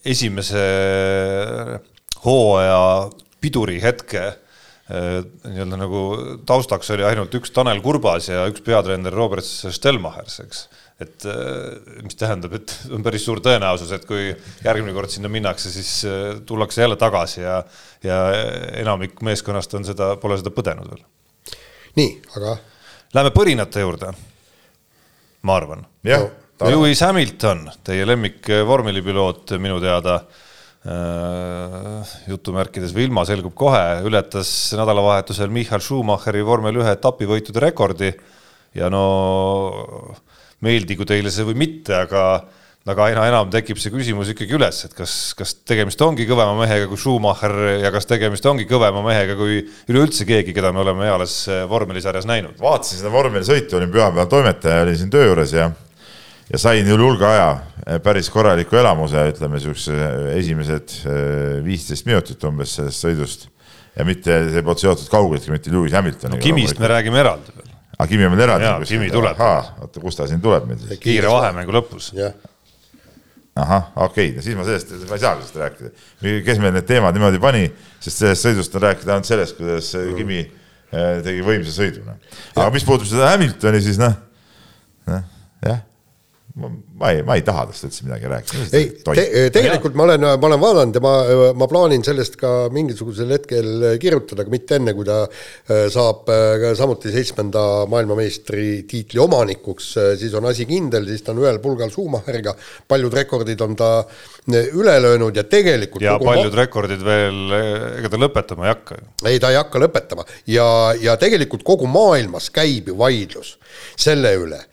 [0.05, 0.65] esimese
[2.25, 2.81] hooaja
[3.41, 4.37] piduri hetke eh,
[4.89, 5.99] nii-öelda nagu
[6.49, 10.63] taustaks oli ainult üks Tanel Kurbas ja üks peatreener Robert Stelmachers, eks.
[11.05, 14.31] et eh, mis tähendab, et on päris suur tõenäosus, et kui
[14.65, 17.61] järgmine kord sinna minnakse, siis eh, tullakse jälle tagasi ja,
[18.05, 18.19] ja
[18.81, 21.05] enamik meeskonnast on seda, pole seda põdenud veel.
[22.01, 22.57] nii, aga.
[23.13, 24.11] Läheme põrinate juurde,
[25.41, 25.87] ma arvan.
[26.69, 30.45] Lewis Hamilton, teie lemmik vormelipiloot minu teada Äh,
[32.29, 38.13] jutumärkides või ilma, selgub kohe, ületas nädalavahetusel Michal Schumacheri vormel ühe etapivõitude rekordi
[38.77, 39.03] ja no
[40.63, 42.23] meeldigu teile see või mitte, aga
[42.89, 46.87] aga aina enam tekib see küsimus ikkagi üles, et kas, kas tegemist ongi kõvema mehega
[46.89, 49.59] kui Schumacher ja kas tegemist ongi kõvema mehega kui
[49.91, 51.35] üleüldse keegi, keda me oleme eales
[51.69, 52.55] vormelisarjas näinud.
[52.57, 55.69] vaatasin seda vormelisõitu, olin pühapäeval toimetaja, olin siin töö juures ja
[56.49, 57.47] ja sain üle hulga aja
[57.85, 63.47] eh, päris korraliku elamuse, ütleme siukse eh, esimesed eh, viisteist minutit umbes sellest sõidust.
[63.95, 66.43] ja mitte, see polnud seotud kaugeltki mitte Lewis Hamiltoniga no,.
[66.43, 67.73] Kimist me räägime eraldi veel.
[67.97, 68.69] aa, Kimi on veel eraldi?
[68.69, 69.41] jaa, Kimi tuleb.
[69.85, 71.01] oota, kus ta siin tuleb meil siis?
[71.03, 72.11] kiire vahemängu lõpus.
[73.59, 75.91] ahah, okei okay., no siis ma sellest, ma ei saagi sellest rääkida.
[76.47, 77.67] kes meil need teemad niimoodi pani,
[77.99, 80.47] sest sellest sõidust on rääkida ainult sellest, kuidas Kimi
[80.89, 82.17] tegi võimsa sõidu, noh.
[82.55, 84.15] aga mis puudutab seda Hamiltoni, siis noh,
[85.11, 85.27] noh,
[85.67, 85.83] jah
[86.59, 88.67] ma ei, ma ei taha tast üldse midagi rääkida.
[88.77, 91.13] ei te,, tegelikult ma olen, ma olen vaadanud ja ma,
[91.57, 96.65] ma plaanin sellest ka mingisugusel hetkel kirjutada, aga mitte enne, kui ta äh, saab äh,
[96.77, 101.91] samuti seitsmenda maailmameistri tiitli omanikuks, äh, siis on asi kindel, siis ta on ühel pulgal
[101.93, 102.55] Schumacheriga,
[102.89, 103.91] paljud rekordid on ta
[104.49, 106.61] üle löönud ja tegelikult ja paljud ma...
[106.63, 107.39] rekordid veel,
[107.99, 109.07] ega ta lõpetama ei hakka ju.
[109.29, 110.67] ei, ta ei hakka lõpetama ja,
[110.99, 113.55] ja tegelikult kogu maailmas käib ju vaidlus
[113.99, 114.63] selle üle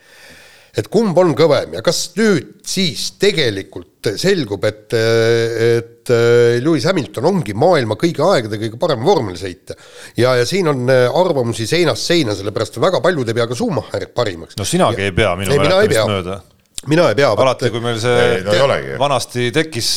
[0.77, 6.13] et kumb on kõvem ja kas nüüd siis tegelikult selgub, et, et
[6.63, 9.75] Lewis Hamilton ongi maailma kõigi aegade kõige parem vormelisõitja.
[10.21, 14.59] ja, ja siin on arvamusi seinast seina, sellepärast väga paljud ei pea ka Schumacherit parimaks.
[14.61, 16.43] no sinagi ja, ei pea minu mäletamist mööda
[16.87, 17.31] mina ei pea.
[17.33, 19.89] alati, kui meil see ei, no vanasti tekkis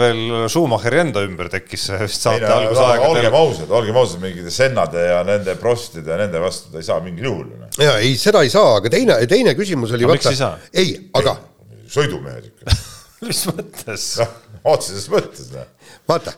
[0.00, 3.08] veel Schumacheri enda ümber tekkis see vist saate algusaegadel.
[3.10, 7.00] olgem ausad, olgem ausad, mingite Sennade ja nende Prostide ja nende vastu ta ei saa
[7.04, 7.52] mingil juhul.
[7.78, 10.08] ja ei, seda ei saa, aga teine, teine küsimus oli.
[10.10, 10.56] miks ei saa?
[10.72, 11.36] ei, aga.
[11.92, 12.80] sõidumehed ikka
[13.28, 14.08] mis mõttes?
[14.22, 14.34] noh,
[14.72, 15.68] otseses mõttes noh
[16.08, 16.32] vaata.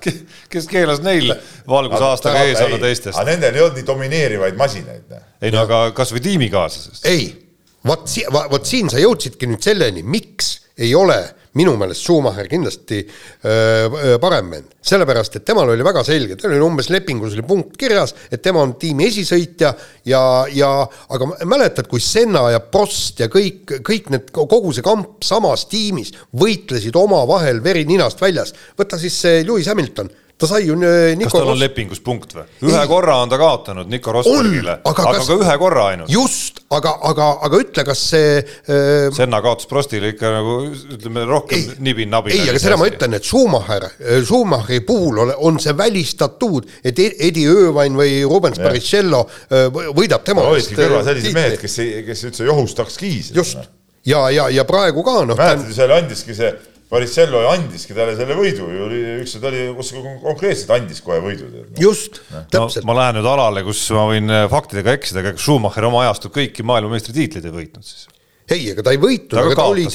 [0.51, 1.33] kes keelas neil
[1.69, 3.17] valgusaastaga ees olla teistest?
[3.17, 5.07] aga nendel ei olnud nii domineerivaid masinaid.
[5.09, 5.25] Noh.
[5.41, 7.07] ei no aga kasvõi tiimikaaslasest.
[7.09, 7.44] ei
[7.89, 11.21] vot si-, vot siin sa jõudsidki nüüd selleni, miks ei ole
[11.55, 12.99] minu meelest Schumacher kindlasti
[13.47, 14.73] öö, parem vend.
[14.85, 18.65] sellepärast, et temal oli väga selge, tal oli umbes lepingus oli punkt kirjas, et tema
[18.65, 19.71] on tiimi esisõitja
[20.11, 20.71] ja, ja
[21.15, 26.11] aga mäletad, kui Senna ja Prost ja kõik, kõik need, kogu see kamp samas tiimis
[26.35, 28.55] võitlesid omavahel veri ninast väljas.
[28.79, 32.33] võta siis see Lewis Hamilton ta sai ju äh, Nico kas tal on lepingus punkt
[32.35, 32.45] või?
[32.67, 32.89] ühe ei.
[32.91, 35.29] korra on ta kaotanud Nico Rosbergile, aga, aga kas...
[35.29, 36.11] ka ühe korra ainult.
[36.11, 39.13] just, aga, aga, aga ütle, kas see äh...
[39.15, 40.57] Senna kaotas Prostile ikka nagu
[40.97, 42.35] ütleme rohkem nibin-nabin.
[42.35, 46.99] ei, aga seda ma ütlen, et Schumacher, äh, Schumacheri puhul on, on see välistatud, et
[46.99, 51.81] e-, Eddie Irvine või Rubens Barrichello äh, võidab tema no, olidki kõrval sellised mehed, kes,
[52.11, 53.15] kes üldse johustakski.
[53.39, 53.63] just,
[54.03, 55.39] ja, ja, ja praegu ka noh.
[55.39, 56.51] mäletad seal andiski see
[56.91, 59.93] Baricello andiski talle selle võidu ju oli, ükskord oli, kus
[60.23, 61.49] konkreetselt andis kohe võidu.
[61.81, 62.21] just,
[62.53, 62.91] täpselt no,.
[62.91, 66.67] ma lähen nüüd alale, kus ma võin äh, faktidega eksida, aga Schumacher oma ajastul kõiki
[66.69, 68.05] maailmameistritiitleid ei võitnud siis?
[68.51, 69.87] ei, ega ta ei võitnud, aga ta oli,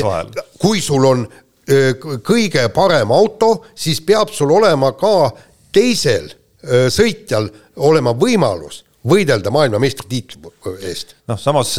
[0.61, 1.23] kui sul on
[1.69, 1.93] öö,
[2.25, 5.29] kõige parem auto, siis peab sul olema ka
[5.75, 6.25] teisel
[6.65, 7.51] öö, sõitjal
[7.85, 11.13] olema võimalus võidelda maailmameistritiitli eest.
[11.29, 11.77] noh, samas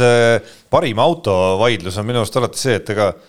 [0.71, 3.27] parim auto vaidlus on minu arust alati see, et ega Äh,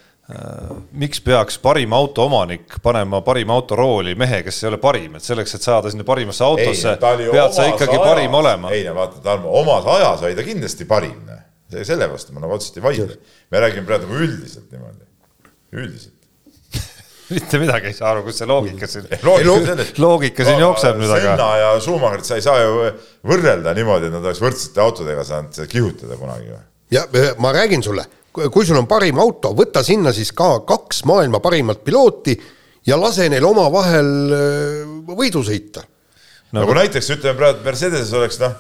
[0.92, 5.24] miks peaks parim auto omanik panema parima auto rooli mehe, kes ei ole parim, et
[5.24, 8.70] selleks, et saada sinna parimasse autosse, pead sa ikkagi ajas, parim olema.
[8.72, 11.20] ei no vaata, Tarmo, omas ajas oli ta kindlasti parim.
[11.72, 13.18] selle vastu ma nagu otseselt ei vaidle.
[13.50, 15.04] me räägime praegu üldiselt niimoodi,
[15.72, 16.18] üldiselt
[17.36, 21.36] mitte midagi ei saa aru, kus see loogika siin, loogika, loogika siin jookseb nüüd, aga.
[21.36, 22.88] Senna ja Schumacherit sa ei saa ju
[23.28, 26.56] võrrelda niimoodi, et nad oleks võrdsete autodega saanud kihutada kunagi.
[26.92, 27.06] ja
[27.40, 31.82] ma räägin sulle kui sul on parim auto, võta sinna siis ka kaks maailma parimat
[31.84, 32.36] pilooti
[32.88, 35.84] ja lase neil omavahel äh, võidu sõita.
[36.56, 38.54] nagu näiteks ütleme praegu Mercedeses oleks noh,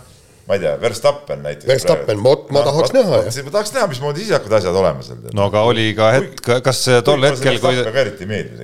[0.48, 1.68] ma ei tea, Verstappen näiteks.
[1.70, 3.22] Verstappen, vot ma tahaks näha.
[3.28, 5.24] ma tahaks näha, mismoodi siis hakkavad asjad olema seal.
[5.38, 7.80] no aga oli ka hetk, kas tol hetkel, kui.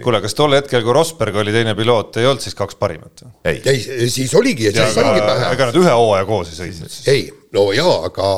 [0.04, 3.24] kuule, kas tol hetkel, kui Rosberg oli teine piloot, ei olnud siis kaks parimat?
[3.48, 5.50] ei, ei, siis oligi, siis saigi pähe.
[5.56, 7.10] ega nad ühe hooaja koos ei sõitnud siis?
[7.14, 8.30] ei, no jaa, aga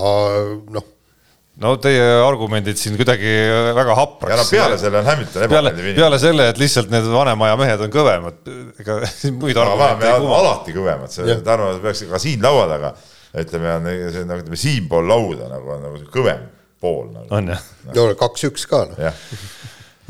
[0.78, 0.88] noh
[1.60, 3.32] no teie argumendid siin kuidagi
[3.76, 4.32] väga hapraks.
[4.32, 5.98] ja no peale selle on Hamilton ebameeldiv inimene.
[6.00, 8.38] peale selle, et lihtsalt need vanemaja mehed on kõvemad,
[8.80, 9.00] ega
[9.40, 10.38] muid argumente ei kuula.
[10.44, 12.94] alati kõvemad, see Tarmo peaks ka siin laua taga,
[13.44, 16.48] ütleme, on see nagu ütleme siinpool lauda nagu on nagu kõvem
[16.80, 17.28] pool nagu..
[17.36, 17.68] on jah?
[17.92, 19.12] no kaks-üks ka noh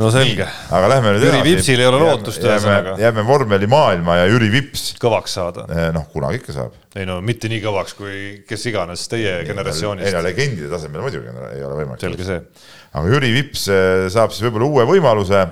[0.00, 0.46] no selge.
[0.72, 1.40] aga lähme nüüd Jüri.
[1.44, 2.96] Vipsil ei ole lootust ühesõnaga.
[3.00, 4.94] jääme vormelimaailma ja Jüri Vips.
[5.00, 5.66] kõvaks saada.
[5.68, 6.76] Eh, noh, kunagi ikka saab.
[6.96, 10.08] ei no mitte nii kõvaks kui kes iganes teie ei, generatsioonist.
[10.08, 12.00] ei no legendide tasemel muidugi ei ole võimalik.
[12.04, 12.40] selge see.
[12.92, 15.44] aga Jüri Vips eh, saab siis võib-olla uue võimaluse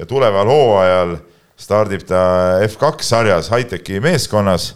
[0.00, 1.18] ja tuleval hooajal
[1.60, 2.22] stardib ta
[2.64, 4.74] F2 sarjas Hightechi meeskonnas.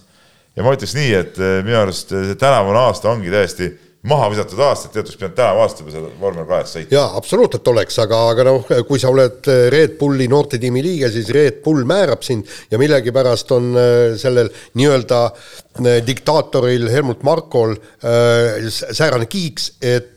[0.55, 3.73] ja ma ütleks nii, et eh, minu arust tänavune aasta ongi täiesti
[4.09, 6.93] maha visatud aastat, tead, oleks pidanud tänavu aasta peale vormel kahes sõitma.
[6.93, 11.63] jaa, absoluutselt oleks, aga, aga noh, kui sa oled Red Bulli noortetiimi liige, siis Red
[11.65, 19.31] Bull määrab sind ja millegipärast on äh, sellel nii-öelda äh, diktaatoril Helmut Markol äh, säärane
[19.31, 20.11] kiiks, et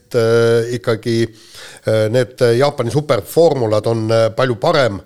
[0.72, 1.18] ikkagi
[2.16, 4.06] need Jaapani superformulad on
[4.38, 5.02] palju parem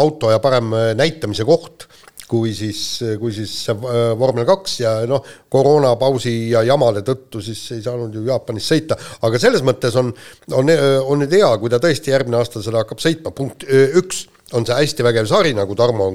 [0.00, 1.84] auto ja parem näitamise koht
[2.28, 2.80] kui siis,
[3.20, 3.80] kui siis äh,
[4.18, 9.40] vormel kaks ja noh, koroonapausi ja jamade tõttu siis ei saanud ju Jaapanis sõita, aga
[9.42, 10.12] selles mõttes on,
[10.52, 10.72] on,
[11.04, 14.76] on nüüd hea, kui ta tõesti järgmine aasta seda hakkab sõitma, punkt üks, on see
[14.78, 16.12] hästi vägev sari, nagu Tarmo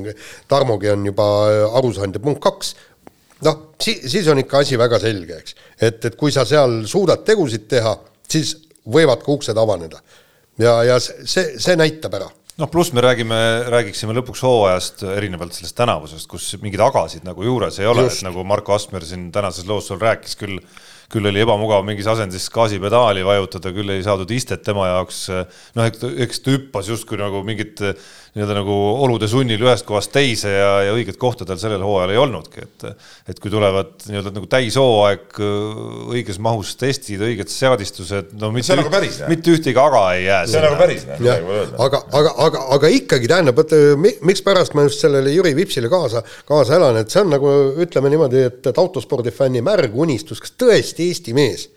[0.50, 1.28] Tarmogi on juba
[1.80, 2.74] aru saanud ja punkt kaks,
[3.46, 5.56] noh, si-, siis on ikka asi väga selge, eks.
[5.78, 7.96] et, et kui sa seal suudad tegusid teha,
[8.30, 8.56] siis
[8.90, 10.02] võivad ka uksed avaneda.
[10.60, 13.38] ja, ja see, see näitab ära noh, pluss me räägime,
[13.72, 18.44] räägiksime lõpuks hooajast erinevalt sellest tänavusest, kus mingeid agasid nagu juures ei ole, et nagu
[18.48, 20.60] Marko Asmer siin tänases loos sul rääkis küll,
[21.10, 25.24] küll oli ebamugav mingis asendis gaasipedaali vajutada, küll ei saadud istet tema jaoks.
[25.78, 25.88] noh,
[26.26, 27.82] eks ta hüppas justkui nagu mingit
[28.36, 32.20] nii-öelda nagu olude sunnil ühest kohast teise ja, ja õiget kohta tal sellel hooajal ei
[32.22, 32.86] olnudki, et
[33.30, 35.40] et kui tulevad nii-öelda nagu täishooaeg,
[36.14, 40.44] õiges mahus testid, õiged seadistused, no mitte, nagu päris, mitte ühtegi aga ei jää.
[40.50, 45.34] see on nagu päris, aga, aga, aga, aga ikkagi tähendab, et mikspärast ma just sellele
[45.34, 49.98] Jüri Vipsile kaasa, kaasa elan, et see on nagu ütleme niimoodi, et, et autospordifänni märg
[49.98, 51.70] unistus, kas tõesti Eesti mees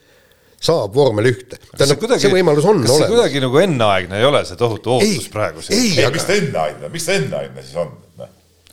[0.62, 1.59] saab vormel ühte.
[1.75, 3.01] tähendab, see võimalus on olemas.
[3.01, 6.14] see kuidagi nagu enneaegne ei ole, see tohutu ootus ei, praegu ei, ei, aga...
[6.16, 7.90] mis ta enneaegne, mis ta enneaegne siis on?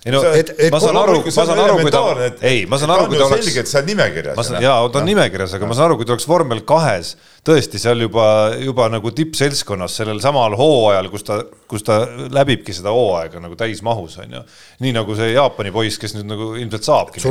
[0.06, 2.02] Ei no, et, et ma saan aru, ma saan aru, kui ta,
[2.48, 3.50] ei, ma saan aru, kui ta oleks.
[3.50, 4.52] selge, et see on nimekirjas.
[4.64, 7.10] jaa, ta on nimekirjas, aga ma saan aru, kui ta oleks vormel kahes,
[7.44, 8.28] tõesti seal juba,
[8.64, 12.00] juba nagu tippseltskonnas sellel samal hooajal, kus ta, kus ta
[12.32, 14.44] läbibki seda hooaega nagu täismahus, on ju.
[14.88, 17.24] nii nagu see Jaapani poiss, kes nüüd nagu ilmselt saabki.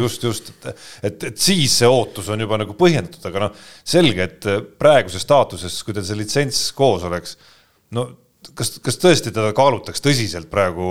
[0.00, 4.30] just, just, et, et, et siis see ootus on juba nagu põhjendatud, aga noh, selge,
[4.30, 7.36] et praeguses staatuses, kui teil see litsents koos oleks,
[7.92, 8.08] no
[8.56, 10.86] kas, kas tõesti teda kaalutaks tõsiselt praegu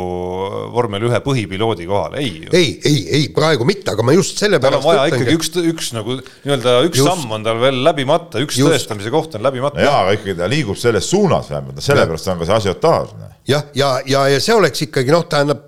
[0.73, 2.51] vormel ühe põhipiloodi kohal, ei ju.
[2.55, 4.75] ei, ei, ei praegu mitte, aga ma just sellepärast.
[4.75, 7.09] tal on vaja ikkagi üks, üks nagu nii-öelda üks just.
[7.09, 8.71] samm on tal veel läbimata, üks just.
[8.71, 9.81] tõestamise koht on läbimata.
[9.83, 13.15] jaa, aga ikkagi ta liigub selles suunas vähemalt, sellepärast on ka see asiotaaž.
[13.21, 15.65] jah, ja, ja, ja, ja see oleks ikkagi noh, tähendab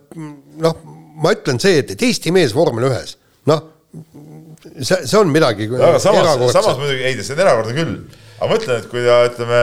[0.62, 0.78] noh,
[1.24, 3.18] ma ütlen see, et, et Eesti mees vormel ühes,
[3.50, 3.66] noh,
[4.78, 5.70] see, see on midagi.
[5.74, 8.00] aga samas, samas muidugi, ei, see on erakordne küll
[8.38, 9.60] aga mõtle nüüd, kui ta ütleme,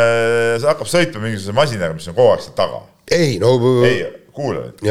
[0.64, 2.82] hakkab sõitma mingisuguse masinaga, mis on kogu aeg seal taga.
[3.14, 3.54] ei no.
[3.86, 4.82] ei, kuula nüüd.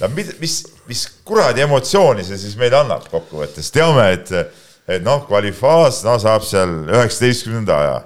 [0.00, 0.56] no mis, mis,
[0.88, 4.32] mis kuradi emotsiooni see siis meile annab kokkuvõttes, teame, et,
[4.88, 7.98] et noh, kvalifaas, no saab seal üheksateistkümnenda aja,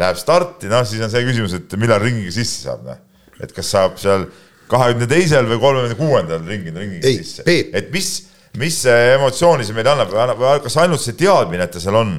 [0.00, 3.00] läheb starti, noh, siis on see küsimus, et millal ringiga sisse saab, noh.
[3.40, 4.28] et kas saab seal
[4.70, 8.14] kahekümne teisel või kolmekümne kuuendal ringiga, ringiga sisse, et mis,
[8.60, 12.16] mis emotsiooni see meile annab, annab, kas ainult see teadmine, et ta seal on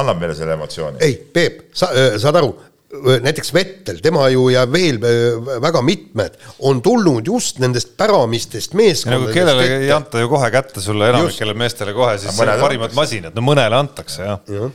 [0.00, 1.00] annab meile selle emotsiooni.
[1.04, 2.52] ei, Peep, sa äh, saad aru,
[2.96, 8.76] äh, näiteks Vettel, tema ju ja veel äh, väga mitmed on tulnud just nendest päramistest
[8.78, 9.28] meeskondadest.
[9.28, 13.44] nagu kellele ei anta ju kohe kätte sulle enamikele meestele kohe siis parimad masinad, no
[13.44, 14.70] mõnele antakse jah ja.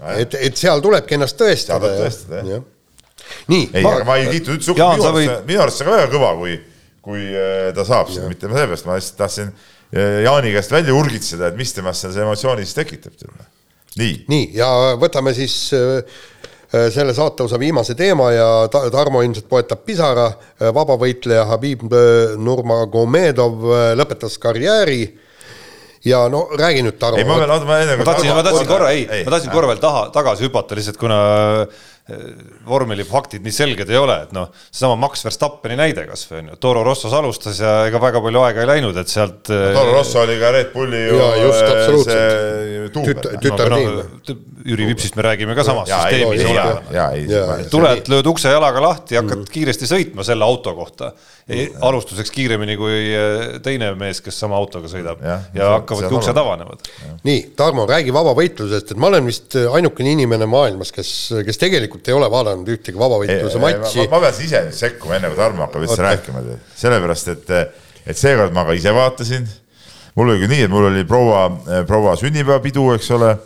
[0.00, 0.16] ja..
[0.24, 1.94] et, et seal tulebki ennast tõestada.
[2.02, 2.62] tõestada jah ja.
[3.52, 3.70] nii.
[3.70, 6.34] ei, aga ma ei kiitnud üldse hukka, minu arust, minu arust see on väga kõva,
[6.42, 6.58] kui,
[7.06, 7.26] kui
[7.76, 9.56] ta saab seda, mitte sellepärast, ma lihtsalt tahtsin
[9.96, 13.14] Jaani käest välja urgitseda, et mis temast see emotsiooni siis tekitab
[14.00, 14.68] nii, nii, ja
[15.00, 21.46] võtame siis äh, äh, selle saateosa viimase teema ja Tarmo ilmselt poetab pisara, äh, vabavõitleja
[21.50, 21.86] Habib
[22.36, 25.00] Nurmagomedov lõpetas karjääri
[26.06, 27.18] ja no räägi nüüd, Tarmo.
[27.20, 27.98] ei, ma veel, oota, ma enne.
[28.00, 31.20] ma tahtsin, ma tahtsin korra, ei, ma tahtsin korra veel taha, tagasi hüpata lihtsalt, kuna
[32.66, 36.84] vormelifaktid nii selged ei ole, et noh, seesama Max Verstappeni näide kasvõi on ju, Toro
[36.86, 39.72] Rossos alustas ja ega väga palju aega ei läinud, et sealt no,.
[39.74, 43.40] Toro Rosso oli ka Red Bulli ju ja, just, see tuuber.
[43.42, 44.38] tütartiim no,.
[44.66, 49.50] Jüri Vipsist me räägime ka samas süsteemis tuled, lööd ukse jalaga lahti ja hakkad mm.
[49.52, 51.12] kiiresti sõitma selle auto kohta.
[51.86, 55.20] alustuseks kiiremini kui eh, teine mees, kes sama autoga sõidab.
[55.22, 56.88] Ja, ja hakkavadki uksed avanevad.
[57.26, 61.12] nii, Tarmo, räägi vabavõitlusest, et ma olen vist ainukene inimene maailmas, kes,
[61.46, 64.02] kes tegelikult ei ole vaadanud ühtegi vabavõitluse matši.
[64.06, 66.42] ma, ma pean ise nüüd sekkuma, enne kui Tarmo hakkab üldse rääkima,
[66.82, 67.54] sellepärast et,
[68.06, 69.46] et seekord ma ka ise vaatasin.
[70.18, 71.46] mul oli nii, et mul oli proua,
[71.86, 73.36] proua sünnipäevapidu, eks ole,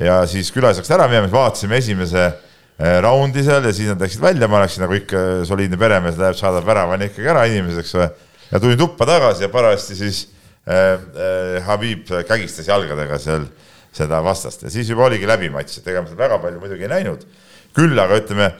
[0.00, 4.22] ja siis külaliseks ära minema, siis vaatasime esimese eh, raundi seal ja siis nad läksid
[4.22, 8.08] välja, ma läksin nagu ikka soliidne peremees läheb, saadab väravani ikkagi ära inimeseks või.
[8.50, 10.26] ja tulin tuppa tagasi ja parajasti siis
[10.66, 13.48] äh, äh, Habib kägistas jalgadega seal
[13.94, 16.88] seda vastast ja siis juba oligi läbi matš, et ega ma seda väga palju muidugi
[16.88, 17.26] ei näinud.
[17.74, 18.52] küll aga ütleme,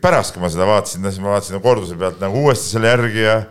[0.00, 3.42] pärast, kui ma seda vaatasin, siis ma vaatasin korduse pealt nagu uuesti selle järgi ja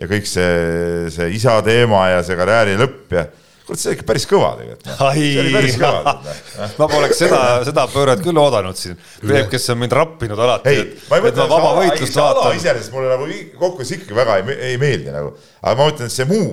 [0.00, 3.26] ja kõik see, see isa teema ja see karjääri lõpp ja
[3.70, 4.90] kurat, see oli ikka päris kõva tegelikult.
[5.56, 6.14] päris kõva.
[6.80, 8.98] ma poleks seda, seda pööret küll oodanud siin.
[9.22, 12.58] Peep, kes on mind rappinud alati, et, et ma vaba võitlust vaatan.
[12.58, 13.28] iseenesest mulle nagu
[13.60, 16.50] kokkuvõttes ikkagi väga ei, ei meeldi nagu, aga ma ütlen, et see muu,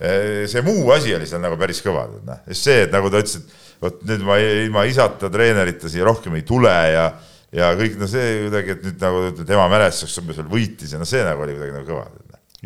[0.00, 3.38] see muu asi oli seal nagu päris kõva, noh, just see, et nagu ta ütles,
[3.40, 7.08] et vot nüüd ma ilma isata treenerita siia rohkem ei tule ja
[7.56, 11.06] ja kõik no see kuidagi, et nüüd nagu tema mälestuseks umbes veel võitis ja no
[11.08, 12.08] see nagu oli kuidagi nagu kõva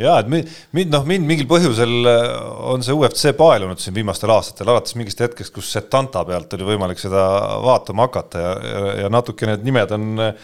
[0.01, 2.31] ja et mind, mind noh, mind mingil põhjusel äh,
[2.73, 7.01] on see UFC paelunud siin viimastel aastatel, alates mingist hetkest, kus Setanta pealt oli võimalik
[7.03, 7.23] seda
[7.65, 10.35] vaatama hakata ja, ja, ja natuke need nimed on äh,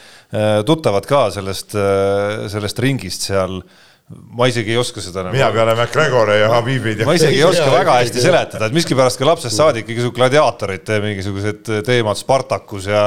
[0.68, 3.60] tuttavad ka sellest, äh, sellest ringist seal
[4.06, 5.34] ma isegi ei oska seda nagu.
[5.34, 7.00] mina peale McGregori ja Habibid.
[7.02, 11.70] ma isegi ei oska väga hästi seletada, et miskipärast ka lapsest saadik igasugused gladiaatorite mingisugused
[11.88, 13.00] teemad, Spartakus ja,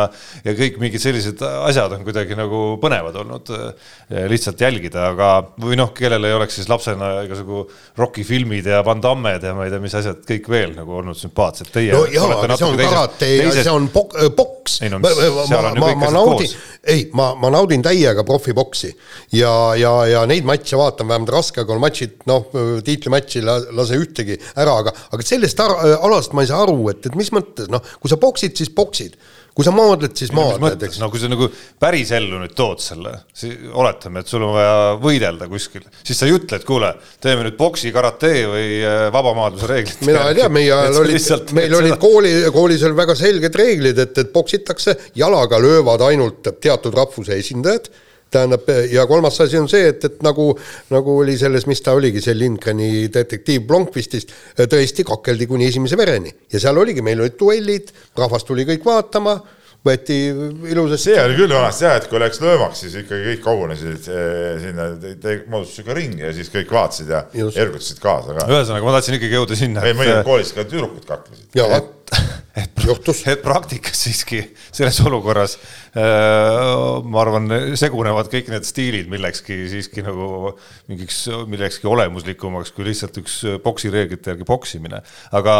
[0.43, 5.29] ja kõik mingid sellised asjad on kuidagi nagu põnevad olnud eh, lihtsalt jälgida, aga
[5.63, 7.63] või noh, kellel ei oleks siis lapsena igasugu
[7.95, 11.15] Rocki filmid ja Van Dammed ja ma ei tea, mis asjad kõik veel nagu olnud
[11.15, 11.71] sümpaatsed.
[11.71, 14.81] Teie no jaa, aga see on karate ja see on poks.
[14.83, 15.15] ei no mis,
[15.47, 16.59] seal on ju kõik asjad koos.
[16.83, 18.91] ei, ma, ma naudin täiega profiboksi
[19.39, 22.49] ja, ja, ja neid matše vaatan vaatan vähemalt Raskekonna matšid, noh,
[22.85, 23.49] tiitlimatši ei
[23.79, 27.31] lase ühtegi ära, aga, aga sellest ar alast ma ei saa aru, et, et mis
[27.35, 29.19] mõttes, noh, kui sa boksid, siis boksid
[29.59, 31.01] kui sa maadled, siis maadled, eks.
[31.01, 31.49] no kui sa nagu
[31.81, 33.11] päris ellu nüüd tood selle,
[33.75, 37.57] oletame, et sul on vaja võidelda kuskil, siis sa ei ütle, et kuule, teeme nüüd
[37.59, 40.05] boksi, karate või äh, vabamaadluse reeglid.
[40.07, 44.21] mina ei tea, meie ajal olid, meil olid kooli, koolis oli väga selged reeglid, et,
[44.23, 47.91] et boksitakse, jalaga löövad ainult teatud rahvuse esindajad
[48.31, 50.51] tähendab, ja kolmas asi on see, et, et nagu,
[50.93, 56.33] nagu oli selles, mis ta oligi, see Lindgreni detektiiv Blomqvistist, tõesti kakeldi kuni esimese vereni.
[56.51, 59.39] Ja seal oligi, meil olid duellid, rahvas tuli kõik vaatama
[59.85, 60.15] võeti
[60.71, 61.13] ilusasti.
[61.13, 64.87] see oli küll vanasti jah, et kui läks löömaks, siis ikkagi kõik kogunesid eh, sinna,
[65.51, 68.47] moodustasid ka ringi ja siis kõik vaatasid ja ergutasid kaasa ka.
[68.51, 69.85] ühesõnaga, ma tahtsin ikkagi jõuda sinna.
[69.87, 71.45] ei, mõnikord koolis ka tüdrukud kaklesid.
[71.55, 72.17] et,
[72.63, 72.81] et,
[73.31, 77.47] et praktikas siiski selles olukorras äh, ma arvan,
[77.79, 80.57] segunevad kõik need stiilid millekski siiski nagu
[80.91, 84.99] mingiks, millekski olemuslikumaks kui lihtsalt üks poksireeglite järgi poksimine.
[85.39, 85.55] aga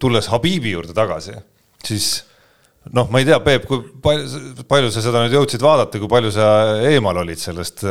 [0.00, 1.36] tulles Habibi juurde tagasi,
[1.84, 2.08] siis
[2.94, 6.30] noh, ma ei tea, Peep, kui palju, palju sa seda nüüd jõudsid vaadata, kui palju
[6.34, 6.48] sa
[6.90, 7.82] eemal olid sellest,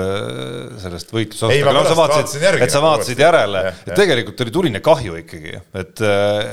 [0.83, 1.51] sellest võitlusest?
[1.51, 2.63] ei, ma no, pärast vaatasin järgi.
[2.65, 6.05] et sa vaatasid järele, et tegelikult oli tuline kahju ikkagi, et,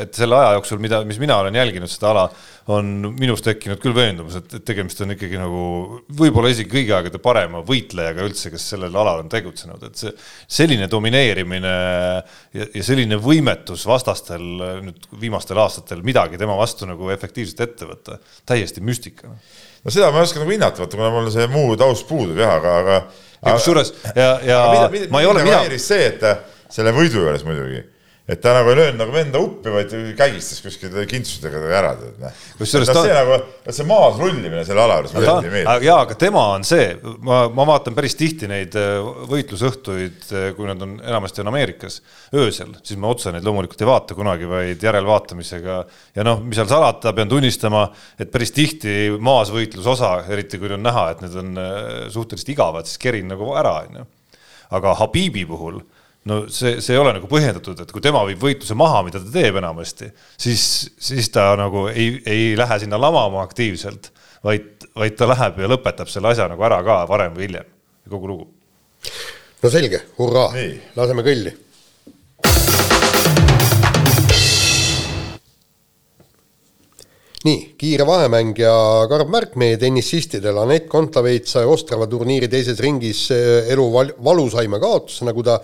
[0.06, 2.26] et selle aja jooksul, mida, mis mina olen jälginud seda ala,
[2.70, 5.62] on minus tekkinud küll veendumus, et, et tegemist on ikkagi nagu
[6.18, 10.12] võib-olla isegi kõigi aegade parema võitlejaga üldse, kes sellel alal on tegutsenud, et see
[10.60, 14.44] selline domineerimine ja, ja selline võimetus vastastel
[14.86, 19.32] nüüd viimastel aastatel midagi tema vastu nagu efektiivselt ette võtta, täiesti müstika.
[19.82, 22.60] no seda ma ei oska nagu hinnata, vaata kuna mul see muu taust puudub jah,
[22.60, 23.00] aga, aga.
[23.42, 25.64] ja kusjuures ja, ja mida, mida, ma ei ole mina.
[25.82, 27.82] see, et selle võidu juures muidugi
[28.22, 32.42] et ta nagu ei löönud nagu venda uppi, vaid kägistas kuskil kintsudega ära, tead noh.
[32.60, 35.86] kusjuures ta see nagu, see maas rullimine selle ala juures mulle ei meeldi.
[35.88, 36.84] jaa, aga tema on see,
[37.26, 41.98] ma, ma vaatan päris tihti neid äh, võitlusõhtuid, äh, kui nad on enamasti on Ameerikas
[42.38, 45.80] öösel, siis ma otse neid loomulikult ei vaata kunagi, vaid järelvaatamisega.
[46.14, 47.88] ja noh, mis seal salata, pean tunnistama,
[48.22, 51.82] et päris tihti maasvõitlusosa, eriti kui on näha, et need on äh,
[52.14, 54.06] suhteliselt igavad, siis kerin nagu ära, onju.
[54.78, 55.82] aga Habibi puhul
[56.30, 59.30] no see, see ei ole nagu põhjendatud, et kui tema viib võitluse maha, mida ta
[59.34, 60.64] teeb enamasti, siis,
[61.02, 64.12] siis ta nagu ei, ei lähe sinna lamama aktiivselt,
[64.46, 67.72] vaid, vaid ta läheb ja lõpetab selle asja nagu ära ka varem või hiljem,
[68.10, 68.48] kogu lugu.
[69.62, 70.52] no selge, hurraa,
[70.98, 71.56] laseme kõlli.
[77.46, 78.72] Nii, kiire vahemäng ja
[79.10, 85.26] karm märk meie tennisistidel, Anett Kontaveit sai Ostrava turniiri teises ringis elu val-, valusaima kaotuse,
[85.28, 85.58] nagu ta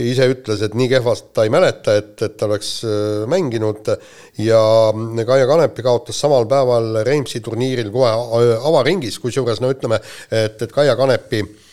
[0.00, 2.72] ise ütles, et nii kehvast ta ei mäleta, et, et ta oleks
[3.30, 3.90] mänginud.
[4.40, 4.60] Ja
[5.26, 8.12] Kaia Kanepi kaotas samal päeval Reimsi turniiril kohe
[8.70, 10.00] avaringis, kusjuures no ütleme,
[10.30, 11.69] et, et Kaia Kanepi Äh,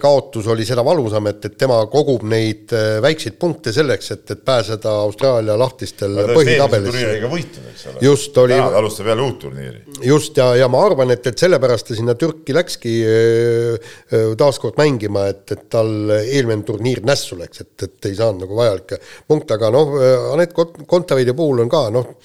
[0.00, 4.42] kaotus oli seda valusam, et, et tema kogub neid äh, väikseid punkte selleks, et, et
[4.46, 7.98] pääseda Austraalia lahtistel põhitabelisse.
[8.00, 8.56] just, oli.
[8.56, 9.82] alustab jälle uut turniiri.
[10.04, 13.92] just, ja, ja ma arvan, et, et sellepärast ta sinna Türki läkski äh,
[14.38, 19.00] taaskord mängima, et, et tal eelmine turniir nässu läks, et, et ei saanud nagu vajalikke
[19.28, 19.94] punkte, aga noh,
[20.32, 20.54] Anett
[20.86, 22.16] Kontaveidi puhul on ka noh,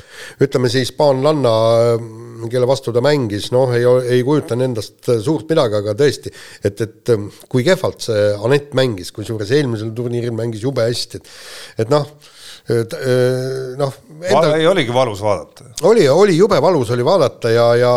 [0.41, 1.55] ütleme siis Paanlanna
[2.49, 3.85] kelle vastu ta mängis, noh, ei,
[4.15, 6.31] ei kujutanud endast suurt midagi, aga tõesti,
[6.63, 11.85] et, et ähm, kui kehvalt see Anett mängis, kusjuures eelmisel turniiril mängis jube hästi, et
[11.85, 12.05] et noh,
[12.69, 12.83] äh,
[13.79, 14.57] noh enda....
[14.57, 15.71] ei oligi valus vaadata?
[15.89, 17.93] oli, oli jube valus oli vaadata ja, ja,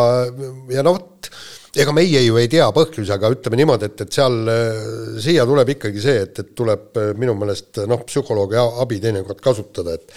[0.72, 1.30] ja noh, vot
[1.74, 4.86] ega meie ju ei tea põhjusi, aga ütleme niimoodi, et, et seal äh,
[5.22, 9.98] siia tuleb ikkagi see, et, et tuleb äh, minu meelest noh, psühholoogi abi teinekord kasutada,
[9.98, 10.10] et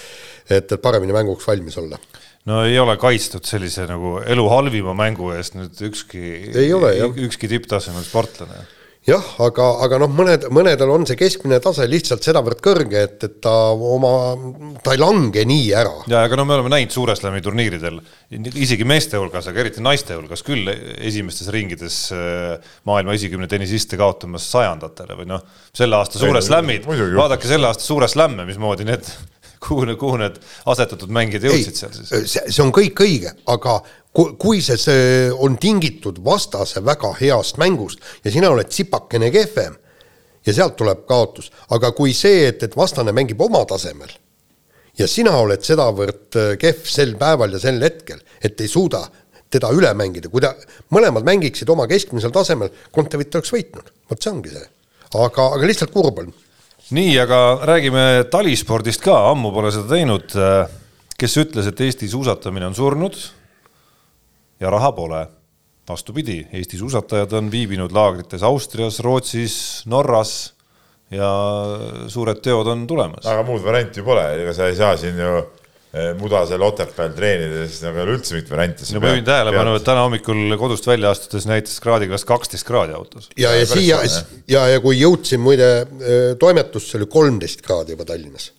[0.48, 1.98] et, et paremini mänguks valmis olla.
[2.48, 6.22] No ei ole kaitstud sellise nagu elu halvima mängu eest nüüd ükski,
[7.26, 8.62] ükski tipptasemel sportlane
[9.08, 13.38] jah, aga, aga noh, mõned, mõnedel on see keskmine tase lihtsalt sedavõrd kõrge, et, et
[13.44, 14.12] ta oma,
[14.84, 15.94] ta ei lange nii ära.
[16.12, 18.02] ja, aga no me oleme näinud Suure Slami turniiridel,
[18.52, 24.50] isegi meeste hulgas, aga eriti naiste hulgas küll esimestes ringides äh, maailma esikümne tennisiste kaotamas
[24.52, 29.08] sajandatele või noh, selle aasta Suure Slamid, vaadake selle aasta Suure Slamme, mismoodi need
[29.64, 30.36] kuhu, kuhu need
[30.68, 32.36] asetatud mängijad jõudsid seal siis?
[32.44, 33.80] see on kõik õige, aga
[34.18, 39.76] kui, see, see on tingitud vastase väga heast mängust ja sina oled tsipakene kehvem
[40.48, 44.10] ja sealt tuleb kaotus, aga kui see, et, et vastane mängib oma tasemel
[44.98, 49.04] ja sina oled sedavõrd äh, kehv sel päeval ja sel hetkel, et ei suuda
[49.54, 50.52] teda üle mängida, kui ta,
[50.92, 54.66] mõlemad mängiksid oma keskmisel tasemel, Kontaveit oleks võitnud, vot see ongi see.
[55.14, 56.34] aga, aga lihtsalt kurb on
[56.98, 60.36] nii, aga räägime talispordist ka, ammu pole seda teinud.
[61.18, 63.16] kes ütles, et Eesti suusatamine on surnud
[64.60, 65.28] ja raha pole?
[65.88, 70.54] vastupidi, Eesti suusatajad on viibinud laagrites Austrias, Rootsis, Norras
[71.12, 71.30] ja
[72.12, 73.24] suured teod on tulemas.
[73.26, 75.46] aga muud varianti pole, ega sa ei saa siin ju
[75.98, 78.86] Eh, mudasel Otepääl treenides nagu ei ole üldse mingit varianti.
[78.92, 83.30] no ma juhin tähelepanu, et täna hommikul kodust välja astudes näitas kraadiklass kaksteist kraadi autos.
[83.40, 84.02] ja, ja siia
[84.52, 88.52] ja, ja kui jõudsin muide eh, toimetusse, oli kolmteist kraadi juba Tallinnas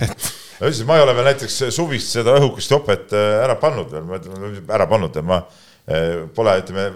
[0.62, 4.06] no ütlesin, ma ei ole veel näiteks suvist seda õhukest jopet eh, ära pannud veel,
[4.08, 5.42] ma ütlen, ära pannud ma
[5.82, 6.92] pole, ütleme,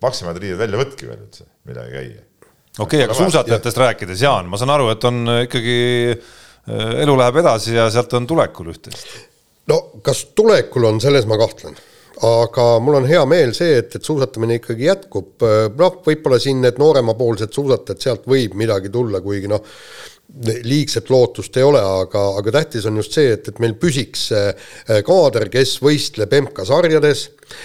[0.00, 2.22] paksemad riied välja võtki veel üldse, midagi käia.
[2.78, 5.76] okei okay,, aga suusatajatest rääkides, Jaan, ma saan aru, et on ikkagi
[6.68, 9.14] Äh, elu läheb edasi ja sealt on tulekul üht-teist.
[9.70, 11.76] no kas tulekul on, selles ma kahtlen
[12.26, 16.60] aga mul on hea meel see, et, et suusatamine ikkagi jätkub, äh, noh, võib-olla siin
[16.60, 19.64] need nooremapoolsed suusatajad, sealt võib midagi tulla, kuigi noh,
[20.64, 24.70] liigset lootust ei ole, aga, aga tähtis on just see, et, et meil püsiks äh,
[25.06, 27.24] kaader, kes võistleb MK-sarjades,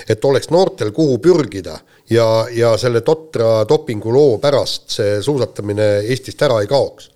[0.10, 1.78] et oleks noortel kuhu pürgida
[2.10, 7.12] ja, ja selle totra dopinguloo pärast see suusatamine Eestist ära ei kaoks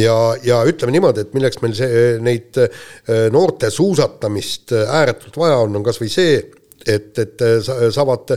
[0.00, 2.86] ja, ja ütleme niimoodi, et milleks meil see, neid äh,
[3.34, 6.38] noorte suusatamist ääretult vaja on, on kas või see,
[6.86, 7.58] et, et äh,
[7.94, 8.32] saavad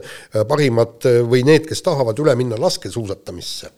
[0.49, 3.71] parimad või need, kes tahavad üle minna laskesuusatamisse.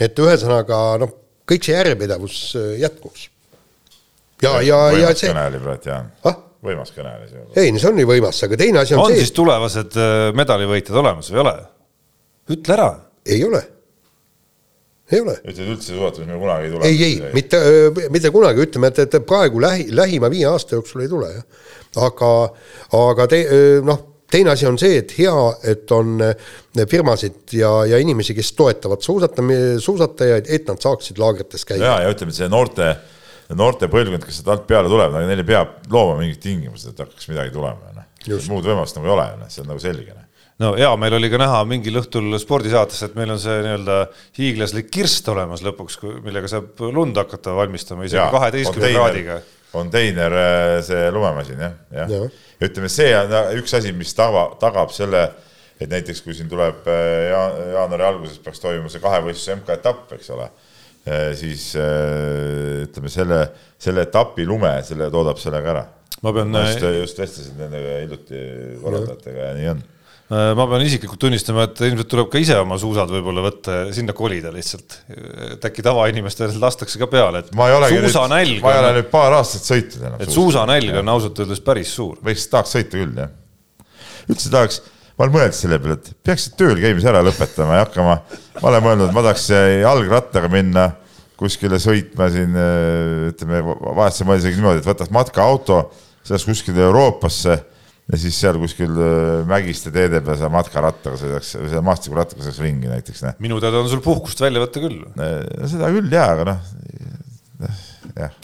[0.00, 1.20] et ühesõnaga noh,
[1.50, 2.40] kõik see järjepidevus
[2.80, 3.28] jätkuks.
[4.44, 5.30] ja, ja, ja see.
[5.30, 6.40] kõne oli praegu, Jaan ah?.
[6.64, 7.46] võimas kõne oli see.
[7.62, 9.20] ei, no see on ju võimas, aga teine asi on, on see.
[9.20, 10.00] on siis tulevased
[10.40, 11.54] medalivõitjad olemas või ei ole?
[12.54, 12.90] ütle ära.
[13.24, 13.62] ei ole
[15.12, 15.34] ei ole.
[15.44, 16.88] ütled üldse suusatamine kunagi ei tule?
[16.88, 17.60] ei, ei, mitte,
[18.12, 21.70] mitte kunagi, ütleme, et, et praegu lähi, lähima viie aasta jooksul ei tule, jah.
[22.06, 22.30] aga,
[22.98, 23.42] aga te,
[23.84, 24.00] noh,
[24.34, 25.34] teine asi on see, et hea,
[25.70, 26.18] et on
[26.90, 31.84] firmasid ja, ja inimesi, kes toetavad suusatami-, suusatajaid, et nad saaksid laagrites käia.
[31.84, 32.90] ja, ja ütleme, et see noorte,
[33.54, 37.54] noorte põlvkond, kes sealt alt peale tuleb, neile peab looma mingid tingimused, et hakkaks midagi
[37.54, 38.10] tulema, noh.
[38.50, 40.24] muud võimalust nagu ei ole, noh, see on nagu selge, noh
[40.62, 43.98] no hea meel oli ka näha mingil õhtul spordisaates, et meil on see nii-öelda
[44.38, 49.40] hiiglaslik kirst olemas lõpuks, millega saab lund hakata valmistama isegi kaheteistkümne kraadiga.
[49.74, 52.20] Konteiner, äh, see lumemasin jah, jah ja.
[52.60, 55.24] ja ütleme, see on üks asi, mis tava, tagab selle,
[55.78, 57.42] et näiteks kui siin tuleb äh, ja,
[57.78, 60.50] jaanuari alguses peaks toimuma see kahevõistluse MK-etapp, eks ole,
[61.08, 63.42] äh, siis ütleme selle,
[63.80, 65.88] selle etapi lume, selle toodab sellega ära.
[66.22, 66.54] ma pean.
[66.64, 68.46] just, just vestlesin nendega hiljuti
[68.84, 69.93] korraldajatega ja nii on Äh,
[70.32, 74.14] ma pean isiklikult tunnistama, et ilmselt tuleb ka ise oma suusad võib-olla võtta ja sinna
[74.16, 74.96] kolida lihtsalt.
[75.52, 78.62] et äkki tavainimestele lastakse ka peale, et suusanälg.
[78.64, 80.24] ma ei ole nüüd paar aastat sõitnud enam.
[80.24, 82.16] et suusanälg on ausalt öeldes päris suur.
[82.24, 83.30] võiks, tahaks sõita küll, jah.
[84.32, 84.80] üldse tahaks
[85.14, 88.16] ma olen mõelnud selle peale, et peaksid tööl käimise ära lõpetama ja hakkama,
[88.62, 89.50] ma olen mõelnud, ma tahaks
[89.84, 90.88] jalgrattaga minna
[91.38, 92.56] kuskile sõitma siin,
[93.28, 95.78] ütleme, vahest sa mõtled isegi niimoodi, et võtad matkaauto,
[96.24, 97.60] sõidaks kuskile Euroopasse
[98.12, 98.98] ja siis seal kuskil
[99.48, 103.24] mägiste teede peal sa matkarattaga sõidaks, selle maastikurattaga sõidaks ringi näiteks.
[103.44, 105.00] minu teada on sul puhkust välja võtta küll.
[105.70, 106.93] seda küll jaa, aga noh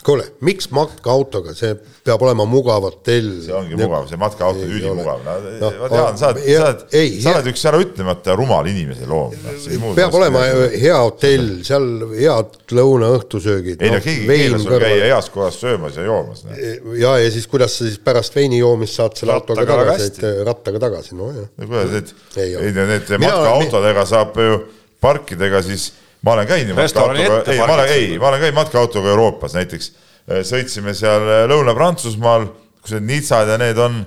[0.02, 3.28] kuule, miks matkaautoga, see peab olema mugav hotell.
[3.44, 3.78] see ongi ja...
[3.78, 6.82] mugav, see matkaauto on ülimugav, no, no ma tean, sa oled, sa oled,
[7.22, 9.92] sa oled üks äraütlemata rumal inimese loom no,.
[9.94, 10.42] peab olema
[10.74, 13.86] hea hotell, seal head lõuna-õhtusöögid.
[13.86, 16.58] ei no keegi ei keela sul käia heas kohas söömas ja joomas no..
[16.98, 20.82] ja, ja siis kuidas sa siis pärast veini joomist saad selle autoga tagasi, et rattaga
[20.88, 21.46] tagasi, nojah.
[21.54, 24.62] no kuidas, et ei, ei need matkaautodega saab ju
[25.00, 25.92] parkidega siis
[26.22, 29.92] ma olen käinud matkaautoga, ei, ma olen, ei, ma olen käinud matkaautoga Euroopas näiteks.
[30.28, 32.48] Äh, sõitsime seal äh, Lõuna-Prantsusmaal,
[32.82, 34.00] kus need Nitsad ja need on,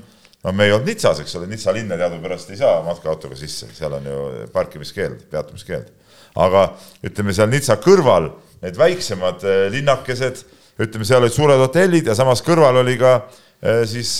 [0.43, 3.97] no me ei olnud Nitsas, eks ole, Nitsa linna teadupärast ei saa matkaautoga sisse, seal
[3.97, 5.89] on ju parkimiskeeld, peatumiskeeld.
[6.43, 6.67] aga
[7.05, 8.29] ütleme seal Nitsa kõrval
[8.63, 10.43] need väiksemad äh, linnakesed,
[10.81, 13.21] ütleme, seal olid suured hotellid ja samas kõrval oli ka
[13.87, 14.17] siis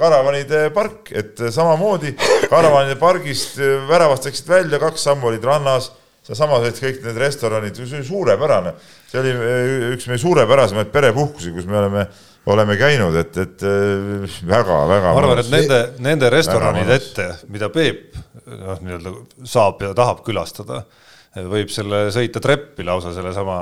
[0.00, 2.10] karavanide park, et samamoodi
[2.50, 5.92] karavanide pargist väravast läksid välja, kaks sammu olid rannas
[6.38, 8.74] olid kõik need restoranid, see oli suurepärane,
[9.10, 12.06] see oli eh, üks meie suurepärasemaid perepuhkusi, kus me oleme,
[12.54, 15.02] oleme käinud, et, et väga-väga.
[15.02, 19.14] Eh, ma arvan, et nende, nende restoranide ette, mida Peep noh, nii-öelda
[19.48, 20.84] saab ja tahab külastada
[21.30, 23.56] võib selle sõita treppi lausa sellesama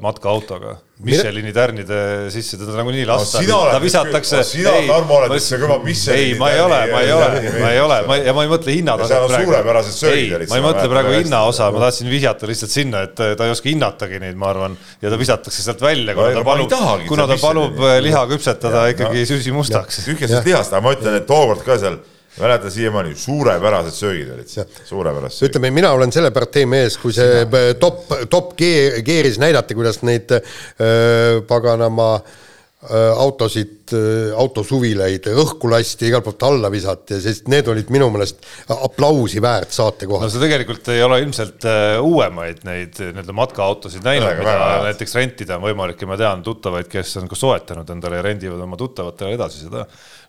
[0.00, 0.78] matkaautoga.
[1.04, 1.98] Michelini tärnide
[2.32, 4.40] sisse teda nagunii lasta no,, ta visatakse.
[4.46, 6.30] sina, Tarmo, oled üldse kõva Michelini.
[6.30, 8.76] ei, ma ei ole, ma ei ole, ma ei ole, ma ja ma ei mõtle
[8.78, 9.50] hinnataset praegu.
[9.50, 10.52] suurepärased söögid olid.
[10.54, 13.68] ma ei mõtle praegu hinna osa, ma tahtsin vihjata lihtsalt sinna, et ta ei oska
[13.68, 16.78] hinnatagi neid, ma arvan, ja ta visatakse sealt välja, kuna ta palub,
[17.10, 20.04] kuna ta palub liha küpsetada ikkagi süsimustaks.
[20.08, 22.00] tühjast lihast, aga ma ütlen, et tookord ka seal
[22.40, 24.52] mäletan siiamaani, suurepärased söögid olid,
[24.84, 25.50] suurepärased söögid.
[25.50, 27.74] ütleme, mina olen selle partei mees, kui see Sina.
[27.80, 36.24] top, top geeris näidati, kuidas neid äh, paganama äh, autosid äh,, autosuvilaid õhku lasti, igalt
[36.24, 40.24] poolt alla visati, sest need olid minu meelest aplausi väärt saatekohad.
[40.24, 45.20] no sa tegelikult ei ole ilmselt äh, uuemaid neid nii-öelda matkaautosid näinud, mida väga näiteks
[45.20, 48.80] rentida on võimalik ja ma tean tuttavaid, kes on ka soetanud endale ja rendivad oma
[48.80, 49.84] tuttavatele edasi seda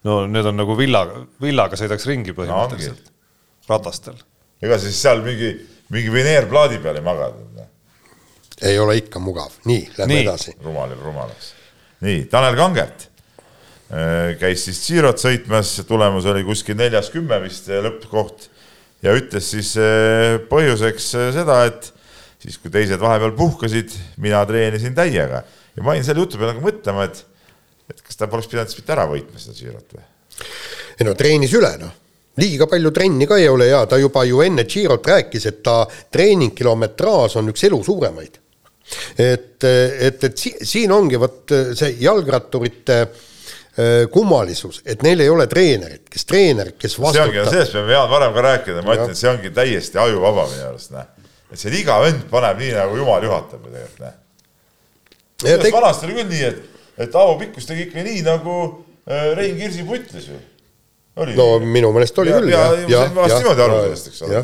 [0.07, 3.15] no need on nagu villaga, villaga sõidaks ringi põhimõtteliselt no,,
[3.69, 4.19] ratastel.
[4.63, 5.53] ega siis seal mingi,
[5.93, 7.67] mingi vineerplaadi peal ei magada?
[8.63, 10.27] ei ole ikka mugav, nii, lähme nii.
[10.27, 10.55] edasi.
[10.63, 11.51] rumal ja rumalaks.
[12.05, 18.49] nii, Tanel Kangert äh, käis siis Girot sõitmas, tulemus oli kuskil neljas kümme vist lõppkoht
[19.03, 21.91] ja ütles siis äh, põhjuseks äh, seda, et
[22.43, 26.65] siis, kui teised vahepeal puhkasid, mina treenisin täiega ja ma jäin selle jutu peale nagu
[26.65, 27.23] mõtlema, et
[27.89, 30.05] et kas ta poleks pidanud siis mitte ära võitma seda Girot või?
[30.99, 31.91] ei no treenis üle noh,
[32.41, 35.83] liiga palju trenni ka ei ole ja ta juba ju enne Girot rääkis, et ta
[35.87, 38.39] treeningkilometraaž on üks elu suuremaid.
[39.17, 45.47] et, et, et si siin ongi vot see jalgratturite äh, kummalisus, et neil ei ole
[45.49, 47.49] treenerit, kes treener, kes vastutab.
[47.49, 51.07] sellest me peame varem ka rääkida, ma ütlen, see ongi täiesti ajuvaba minu arust, näe.
[51.53, 55.73] et seal iga vend paneb nii, nagu jumal juhatab ju tegelikult, näe.
[55.73, 58.57] vanasti oli küll nii, et et Aavo Pikkus tegi ikka nii, nagu
[59.07, 60.37] äh, Rein Kirsipu ütles ju.
[61.37, 62.53] no minu meelest oli ja, küll.
[62.53, 64.43] ja, ja, ja, ma sain niimoodi aru sellest, eks ole.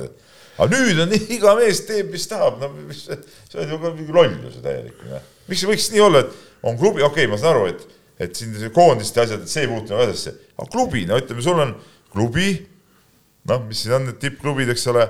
[0.57, 3.93] aga nüüd on nii, iga mees teeb, mis tahab, no mis, see on ju ka
[3.93, 5.05] mingi lollus täielik.
[5.49, 8.35] miks see võiks nii olla, et on klubi, okei okay,, ma saan aru, et, et
[8.35, 11.73] siin koondiste asjad, et see ei puutu nagu asjasse, aga klubi, no ütleme, sul on
[12.13, 12.51] klubi,
[13.49, 15.05] noh, mis siin on need tippklubid, eks ole,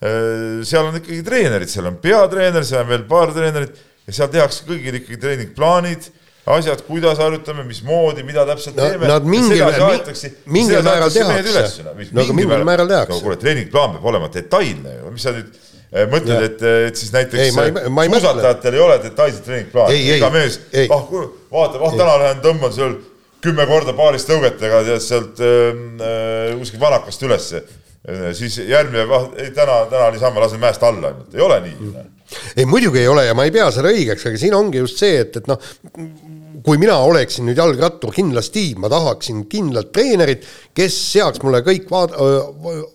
[0.00, 4.30] äh, seal on ikkagi treenerid, seal on peatreener, seal on veel paar treenerit ja seal
[4.32, 6.08] tehakse kõigil ikkagi treeningplaanid
[6.46, 9.08] asjad, kuidas harjutame, mismoodi, mida täpselt no, teeme.
[9.08, 9.62] Nad mingil,
[10.44, 11.84] mingil määral tehakse.
[11.84, 13.14] no aga mingil määral tehakse.
[13.14, 17.14] no kuule, treeningplaan peab olema detailne ju, mis sa nüüd eh, mõtled, et, et siis
[17.14, 22.98] näiteks suusatajatel ei ole detailset treeningplaani, iga mees, ah vaata, ah täna lähen tõmban seal
[23.44, 27.64] kümme korda paaris tõugetega tead sealt äh, kuskilt vanakast ülesse,
[28.36, 29.08] siis järgmine,
[29.40, 32.10] ei täna, täna niisama lasen mäest alla ei ole nii mm
[32.56, 35.18] ei muidugi ei ole ja ma ei pea seda õigeks, aga siin ongi just see,
[35.24, 35.60] et, et noh,
[36.64, 40.46] kui mina oleksin nüüd jalgrattur kindlasti, ma tahaksin kindlat treenerit,
[40.76, 42.14] kes seaks mulle kõik vaat-,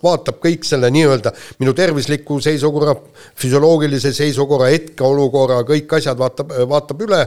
[0.03, 2.95] vaatab kõik selle nii-öelda minu tervisliku seisukorra,
[3.39, 7.21] füsioloogilise seisukorra, hetkeolukorra, kõik asjad vaatab, vaatab üle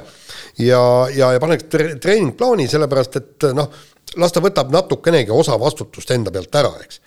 [0.59, 0.83] ja,
[1.15, 3.71] ja, ja paneks tre treeningplaani, sellepärast et noh,
[4.19, 7.01] las ta võtab natukenegi osa vastutust enda pealt ära, eks.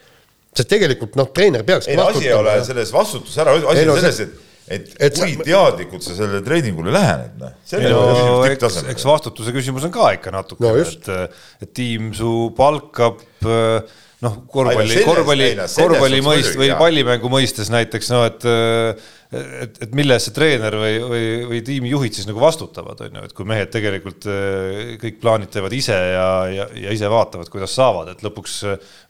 [0.56, 4.00] sest tegelikult noh, treener peakski ei no asi ei ole selles vastutus ära, asi on
[4.00, 5.46] selles, et et, et kui sa...
[5.46, 7.54] teadlikult sa sellele treeningule lähened, noh.
[7.86, 8.02] No,
[8.50, 11.10] eks, eks vastutuse küsimus on ka ikka natuke no, et,
[11.62, 13.22] et tiim su palkab,
[14.24, 18.48] noh, korvpalli, korvpalli, korvpalli mõist või pallimängu mõistes näiteks noh, et
[19.36, 23.24] et, et mille eest see treener või, või, või tiimijuhid siis nagu vastutavad, on ju,
[23.28, 24.28] et kui mehed tegelikult
[25.02, 28.60] kõik plaanid teevad ise ja, ja, ja ise vaatavad, kuidas saavad, et lõpuks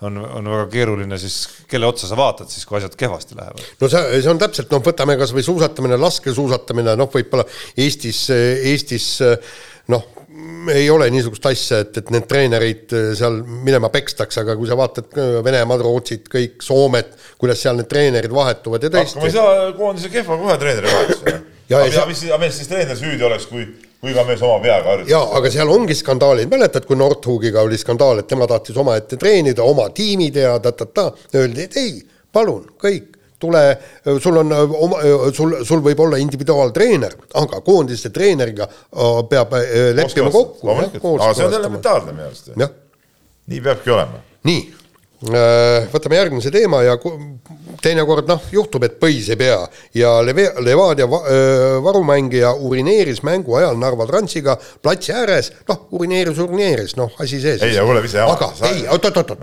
[0.08, 1.38] on, on väga keeruline siis,
[1.70, 3.70] kelle otsa sa vaatad siis, kui asjad kehvasti lähevad.
[3.82, 7.46] no see, see on täpselt, noh, võtame kasvõi suusatamine, laskesuusatamine, noh, võib-olla
[7.76, 9.10] Eestis, Eestis
[9.92, 10.15] noh
[10.74, 14.78] ei ole niisugust asja, et, et need treenerid äh, seal minema pekstakse, aga kui sa
[14.80, 19.20] vaatad äh, Venemaad, Rootsit, kõik Soomet, kuidas seal need treenerid vahetuvad ja tõesti.
[19.20, 21.42] hakkama ei saa koondise kehva kohe treeneri vahetusele.
[21.72, 23.66] aga, aga mis, mis siis treener süüdi oleks, kui,
[24.02, 25.14] kui ka mees oma peaga harjutab?
[25.14, 29.64] jaa, aga seal ongi skandaalid, mäletad, kui Nordhugiga oli skandaal, et tema tahtis omaette treenida,
[29.64, 32.00] oma tiimi teha ta,, ta-ta-ta, öeldi, et ei,
[32.36, 33.64] palun, kõik tule,
[34.20, 35.02] sul on oma,
[35.34, 40.72] sul, sul võib olla individuaaltreener, aga koondise treeneriga äh, peab äh, leppima kokku.
[40.72, 42.50] aga see on elementaarne minu arust.
[43.52, 44.22] nii peabki olema.
[44.48, 44.64] nii,
[45.28, 46.96] äh, võtame järgmise teema ja
[47.84, 49.60] teinekord noh, juhtub, et põis ei pea.
[49.98, 57.14] Ja Leve-, Levadia varumängija urineeris mängu ajal Narva Transiga platsi ääres, noh, urineeris, urineeris, noh,
[57.20, 57.62] asi sees.
[57.68, 59.40] ei, kuule, mis see aga ei, oot-oot-oot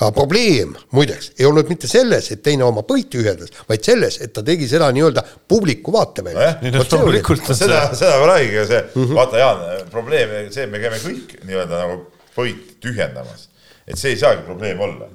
[0.00, 4.32] aga probleem muideks ei olnud mitte selles, et teine oma põiti ühendas, vaid selles, et
[4.36, 6.84] ta tegi seda nii-öelda publiku vaateväljas no.
[6.94, 9.18] loomulikult seda, seda ma räägin, see mm, -hmm.
[9.18, 12.00] vaata Jaan, probleem see, et me käime kõik nii-öelda nagu
[12.36, 13.48] põiti tühjendamas,
[13.86, 15.10] et see ei saagi probleem olla.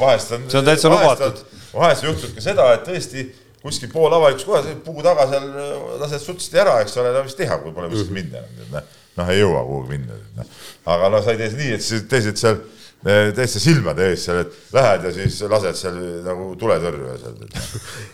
[0.00, 0.50] vahest on.
[0.50, 1.46] see on täitsa lubatud.
[1.74, 3.28] vahest juhtub ka seda, et tõesti
[3.62, 5.46] kuskil pool avalikus kohas, puu taga seal
[6.02, 8.42] lased sutsti ära, eks ole, no mis teha, kui pole kuskil minna,
[9.16, 10.50] noh, ei jõua kuhugi minna, noh.
[10.94, 12.60] aga no sa ei tee nii, et siis teised seal
[13.04, 17.40] täitsa silmade ees seal, et lähed ja siis lased seal nagu tuletõrje seal.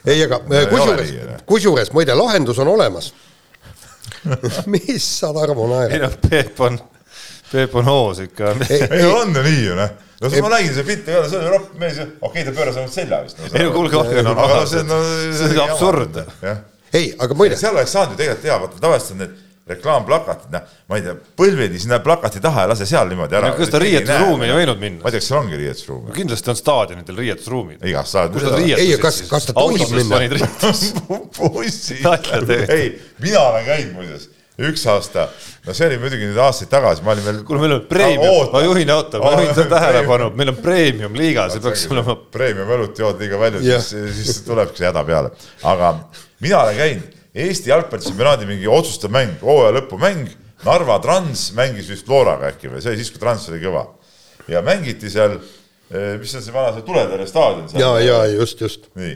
[0.04, 0.40] ei, aga
[0.72, 1.12] kusjuures,
[1.46, 3.12] kusjuures muide, lahendus on olemas
[4.72, 5.94] mis sa, Tarmo, naerad?
[5.94, 6.78] ei noh, Peep on,
[7.52, 8.54] Peep on hoos ikka.
[8.68, 11.38] ei, ei on ju nii ju noh no siis ma nägin seda pilti ka, see
[11.38, 13.52] oli ropp mees, okei okay,, ta pööras ainult selja vist no,.
[13.54, 14.90] ei no kuulge, olge normaalsed,
[15.38, 16.18] see on absurd.
[16.92, 17.60] ei, aga muide.
[17.60, 19.38] seal oleks saanud ju tegelikult teha, vaata tavaliselt on need
[19.70, 23.52] reklaamplakatid, noh, ma ei tea, põlvedi sinna plakati taha ja lase seal niimoodi ära.
[23.58, 25.04] kas ta riietusruumi ei võinud minna?
[25.04, 26.16] ma ei tea, kas seal ongi riietusruum no,?
[26.16, 27.86] kindlasti on staadionidel riietusruumid.
[27.92, 28.74] igas staadionil.
[28.74, 30.20] ei, kas, kas ta tohib minna?
[31.38, 32.02] bussi.
[32.66, 32.92] ei,
[33.22, 34.28] mina olen käinud muuseas
[34.60, 35.26] üks aasta,
[35.64, 37.38] no see oli muidugi nüüd aastaid tagasi, ma olin veel.
[37.48, 41.46] kuule, meil on premium, ma juhin, oota, ma juhin seda tähelepanu, meil on premium liiga,
[41.52, 42.18] see peaks olema.
[42.34, 45.32] Premium õlut jood liiga palju, siis, siis tulebki see häda peale,
[45.70, 45.94] aga
[46.44, 50.26] mina olen käinud Eesti jalgpalličempionaadi mingi otsustav mäng, hooaja lõpumäng,
[50.66, 53.86] Narva Trans mängis vist Floraga äkki või see oli siis, kui Trans oli kõva.
[54.50, 55.38] ja mängiti seal,
[55.92, 57.68] eh, mis on see vana, see Tuletõrje staadion.
[57.78, 58.90] ja, ja just, just.
[58.98, 59.14] nii,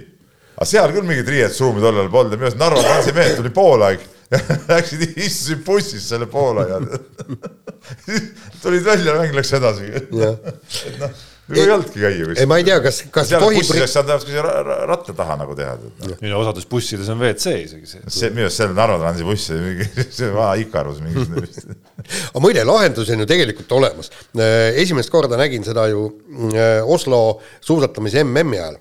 [0.55, 4.11] aga seal küll mingit riietusruumi tollal polnud ja minu arust Narva Transi mehed tuli poolaeg
[4.71, 6.81] Läksid, istusid bussis selle poolaja
[8.62, 9.91] tulid välja, mäng läks edasi.
[9.99, 10.15] et
[11.03, 12.40] noh ei olnudki käia vist.
[12.40, 13.61] ei, ma ei tea, kas, kas tohib.
[13.61, 14.45] bussidest saad natuke
[14.88, 15.76] ratta taha nagu teha.
[16.14, 18.01] ei no osades bussides on WC isegi see.
[18.09, 19.51] see, minu arust see on Narva Transi buss,
[20.18, 21.26] see vana Ikarus mingi
[22.32, 24.11] aga muide, lahendus on ju tegelikult olemas.
[24.36, 26.07] Äh, esimest korda nägin seda ju
[26.53, 28.80] äh, Oslo suusatamise MM-i ajal.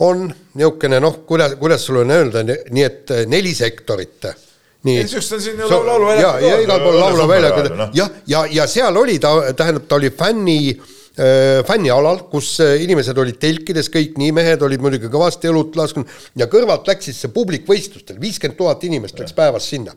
[0.00, 4.24] on niisugune noh, kuidas, kuidas sulle on öelda, nii et äh, neli sektorit
[4.82, 5.02] nii.
[5.02, 6.46] niisugust on siin ju lauluväljakul.
[6.46, 10.56] ja, ja igal pool lauluväljakul, jah, ja, ja seal oli ta, tähendab, ta oli fänni
[11.66, 16.08] fännialal, kus äh, inimesed olid telkides, kõik, nii mehed olid muidugi kõvasti õlut lasknud
[16.38, 19.92] ja kõrvalt läks siis see publik võistlustel, viiskümmend tuhat inimest läks päevas sinna.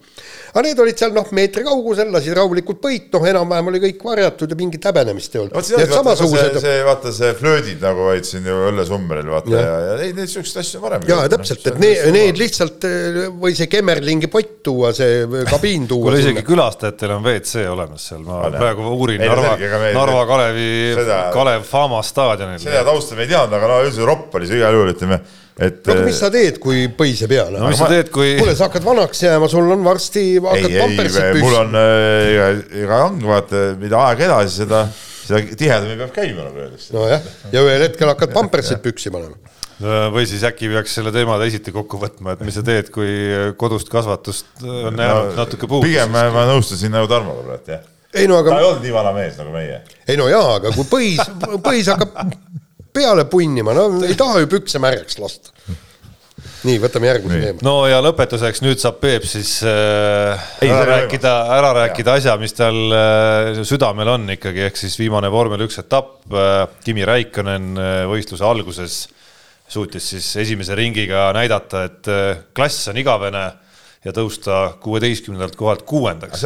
[0.53, 4.51] aga need olid seal noh, meetri kaugusel, lasid rahulikult põit, noh, enam-vähem oli kõik varjatud
[4.51, 5.55] ja mingit häbenemist ei olnud.
[5.55, 6.59] vot see, samasugused...
[6.65, 10.33] see, vaata see flöödid nagu olid siin ju õllesummeril, vaata ja, ja, ja neid, neid
[10.33, 11.07] siukseid asju on varem.
[11.09, 16.09] jaa, täpselt, et need, need lihtsalt äh, või see Kemmerlingi pott tuua, see kabiin tuua.
[16.09, 19.55] kuule, isegi külastajatel on WC olemas seal, ma praegu uurin Narva,
[19.93, 22.59] Narva Kalevi seda, Kalev Fama staadionil.
[22.61, 25.19] seda tausta me ei teadnud, aga no üldiselt ropp oli see igal juhul, ütleme,
[25.57, 25.79] et.
[25.85, 27.47] no aga mis sa teed, kui põis ei pea?
[27.53, 28.35] no mis sa teed, kui.
[28.39, 31.45] kuule, sa hakkad vanaks jääma, sul on varsti, hakkad pampersid püsti.
[31.45, 32.51] mul on, ega,
[32.83, 34.83] ega ongi vaata, mida aeg edasi, seda,
[35.23, 36.93] seda tihedamini peab käima nagu öeldakse.
[36.95, 39.39] nojah, ja ühel hetkel hakkad pampersid püksi panema
[40.13, 43.09] või siis äkki peaks selle teema teisiti kokku võtma, et mis sa teed, kui
[43.59, 45.89] kodust kasvatust on jäänud no, natuke puudu.
[45.89, 48.53] pigem ma, ma nõustusin nagu Tarmoga praegu, jah ei no aga.
[48.53, 49.79] ta ei olnud nii vana mees nagu meie.
[50.07, 51.23] ei no jaa, aga kui põis,
[51.67, 52.35] põis hakkab
[52.93, 55.53] peale punnima, no ei taha ju pükse märjaks lasta.
[56.63, 57.65] nii, võtame järgmise teema.
[57.65, 62.55] no ja lõpetuseks nüüd saab Peep siis äh, ei, ära rääkida, ära rääkida asja, mis
[62.57, 66.63] tal äh, südamel on ikkagi, ehk siis viimane vormel üks etapp äh,.
[66.85, 69.03] Kimi Raikkonen äh, võistluse alguses
[69.73, 73.47] suutis siis esimese ringiga näidata, et äh, klass on igavene
[74.03, 76.41] ja tõusta kuueteistkümnendalt kohalt kuuendaks.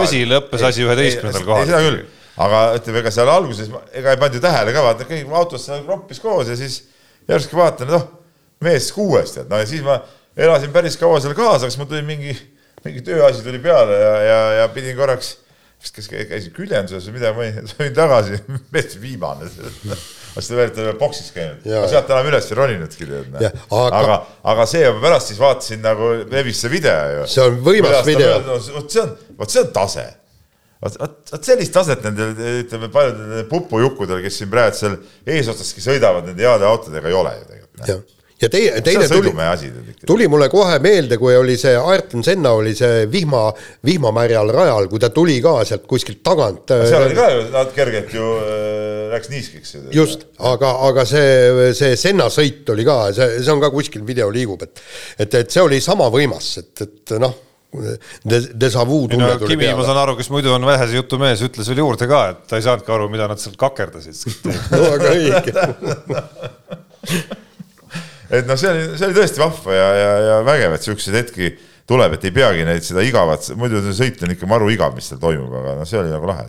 [0.00, 1.66] tõsi, lõppes asi üheteistkümnendal kohal.
[1.68, 1.98] seda küll,
[2.46, 5.84] aga ütleme, ega seal alguses ega ei pannud ju tähele ka, vaata kõik autos seal
[5.84, 6.78] kroppis koos ja siis
[7.28, 8.08] järsku vaatan, noh,
[8.64, 9.98] mees kuues tead, no ja siis ma
[10.36, 12.32] elasin päris kaua seal kaasa, kas mul tuli mingi,
[12.86, 15.36] mingi tööasi tuli peale ja, ja, ja pidin korraks,
[15.92, 18.40] kas kä- käisin küljenduses või midagi, ma tulin tagasi,
[18.72, 19.50] mees viimane.
[20.48, 21.66] Te olete veel boksis käinud?
[21.68, 21.84] Jaa.
[21.90, 23.36] sealt enam üles ei roninudki tead.
[23.70, 24.16] aga- aga,
[24.54, 27.26] aga see pärast siis vaatasin nagu levis see video ju.
[27.34, 28.40] See on võimas video.
[28.78, 30.06] vot see on, vot see on tase
[30.82, 32.32] vot, vot, vot sellist taset nendel,
[32.64, 34.96] ütleme paljudel pupujukkudel, kes siin praegu seal
[35.36, 38.12] eesotsastki sõidavad nende heade autodega ei ole ju tegelikult.
[38.42, 39.32] Ja teine, see teine tuli,
[40.06, 43.44] tuli mulle kohe meelde, kui oli see Ayrton Senna oli see vihma,
[43.86, 46.74] vihmamärjal rajal, kui ta tuli ka sealt kuskilt tagant.
[46.88, 49.76] seal oli ka ju natuke kergelt ju äh, läks niiskiks.
[49.94, 54.30] just, aga, aga see, see Senna sõit oli ka, see, see on ka kuskil video
[54.34, 54.82] liigub, et
[55.18, 57.34] et, et see oli sama võimas, et, et noh,
[57.72, 59.86] déjà vu ei no tunne tuli Kimi, ma peale.
[59.86, 62.66] saan aru, kes muidu on vähese jutu mees, ütles veel juurde ka, et ta ei
[62.66, 64.18] saanudki aru, mida nad seal kakerdasid.
[64.74, 65.54] no aga õige,
[68.32, 71.52] et noh, see oli, see oli tõesti vahva ja, ja, ja vägev, et siukseid hetki
[71.88, 75.10] tuleb, et ei peagi neid seda igavat, muidu see sõit on ikka maru igav, mis
[75.10, 76.48] seal toimub, aga noh, see oli nagu lahe.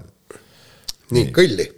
[1.13, 1.69] nii kõlli.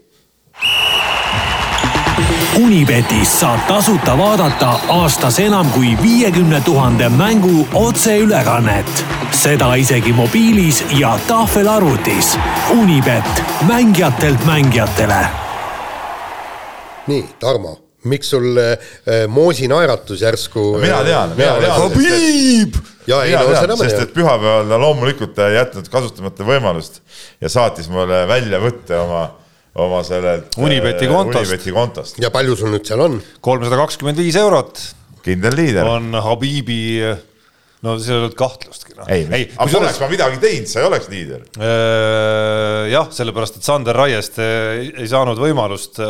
[2.56, 9.04] Unibetis saab tasuta vaadata aastas enam kui viiekümne tuhande mängu otseülekannet.
[9.36, 12.38] seda isegi mobiilis ja tahvelarvutis.
[12.72, 15.26] Unibet, mängijatelt mängijatele
[17.08, 18.76] nii, Tarmo, miks sul äh,
[19.32, 21.80] moosi naeratus järsku mina tean, mina tean.
[21.84, 22.78] Habib!
[23.10, 24.14] ja ei no tean, seda ma sest tean et.
[24.18, 27.02] pühapäeval ta loomulikult ei jätnud kasutamata võimalust
[27.44, 29.24] ja saatis mulle väljavõtte oma,
[29.86, 31.46] oma sellelt Unibeti äh, kontost.
[31.46, 32.22] Unibeti kontost.
[32.24, 33.20] ja palju sul nüüd seal on?
[33.46, 34.82] kolmsada kakskümmend viis eurot
[35.26, 35.88] kindel liider.
[35.90, 36.82] on Habibi,
[37.86, 39.10] no seal ei olnud kahtlustki noh.
[39.12, 41.46] ei, ei, aga poleks ma midagi teinud, sa ei oleks liider.
[41.58, 44.50] Äh, jah, sellepärast et Sander Raieste
[44.80, 46.02] ei, ei saanud võimalust,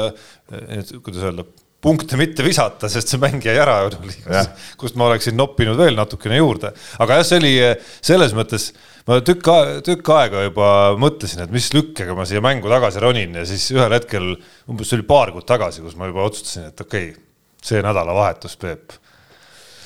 [1.01, 1.47] kuidas öelda,
[1.85, 6.39] punkte mitte visata, sest see mäng jäi ära Jah., kust ma oleksin noppinud veel natukene
[6.39, 6.73] juurde.
[6.99, 7.53] aga jah, see oli
[7.99, 8.71] selles mõttes,
[9.05, 9.51] ma tükk,
[9.85, 10.69] tükk aega juba
[11.01, 14.33] mõtlesin, et mis lükkega ma siia mängu tagasi ronin ja siis ühel hetkel,
[14.71, 17.25] umbes see oli paar kuud tagasi, kus ma juba otsustasin, et okei okay,,
[17.65, 18.97] see nädalavahetus, Peep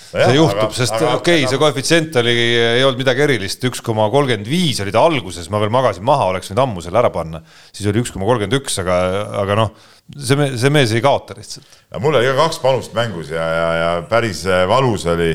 [0.10, 2.34] see juhtub, sest okei okay,, see koefitsient oli,
[2.80, 6.32] ei olnud midagi erilist, üks koma kolmkümmend viis oli ta alguses, ma veel magasin maha,
[6.34, 7.44] oleks võinud ammu selle ära panna.
[7.70, 8.98] siis oli üks koma kolmkümmend üks, aga,
[9.44, 9.72] aga noh,
[10.18, 11.80] see, see mees ei kaota lihtsalt.
[12.02, 15.32] mul oli ka kaks panust mängus ja, ja, ja päris äh, valus oli,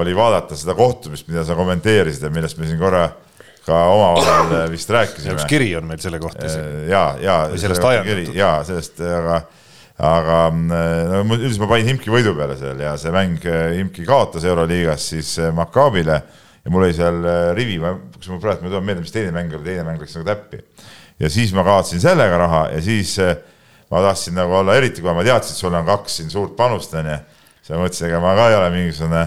[0.00, 3.08] oli vaadata seda kohtumist, mida sa kommenteerisid ja millest me siin korra
[3.64, 5.48] ka omavahel äh, vist rääkisime üks.
[5.48, 6.88] kiri on meil selle kohta isegi.
[6.92, 7.38] ja, ja.
[7.52, 8.34] Või sellest ajendatud.
[8.36, 9.44] ja sellest, aga,
[9.98, 14.06] aga no mul- üldiselt ma panin Imki võidu peale seal ja see mäng äh, Imki
[14.08, 16.16] kaotas Euroliigas siis äh, Makaabile
[16.64, 19.30] ja mul oli seal äh, rivi, kas ma praegu ma ei tule meelde, mis teine
[19.36, 20.64] mäng oli, teine mäng läks nagu täppi.
[21.22, 23.36] ja siis ma kaotasin sellega raha ja siis äh,
[23.90, 26.94] ma tahtsin nagu olla, eriti kui ma teadsin, et sul on kaks siin suurt panust
[26.98, 27.18] onju,
[27.60, 29.24] siis ma mõtlesin, ega ma ka ei ole mingisugune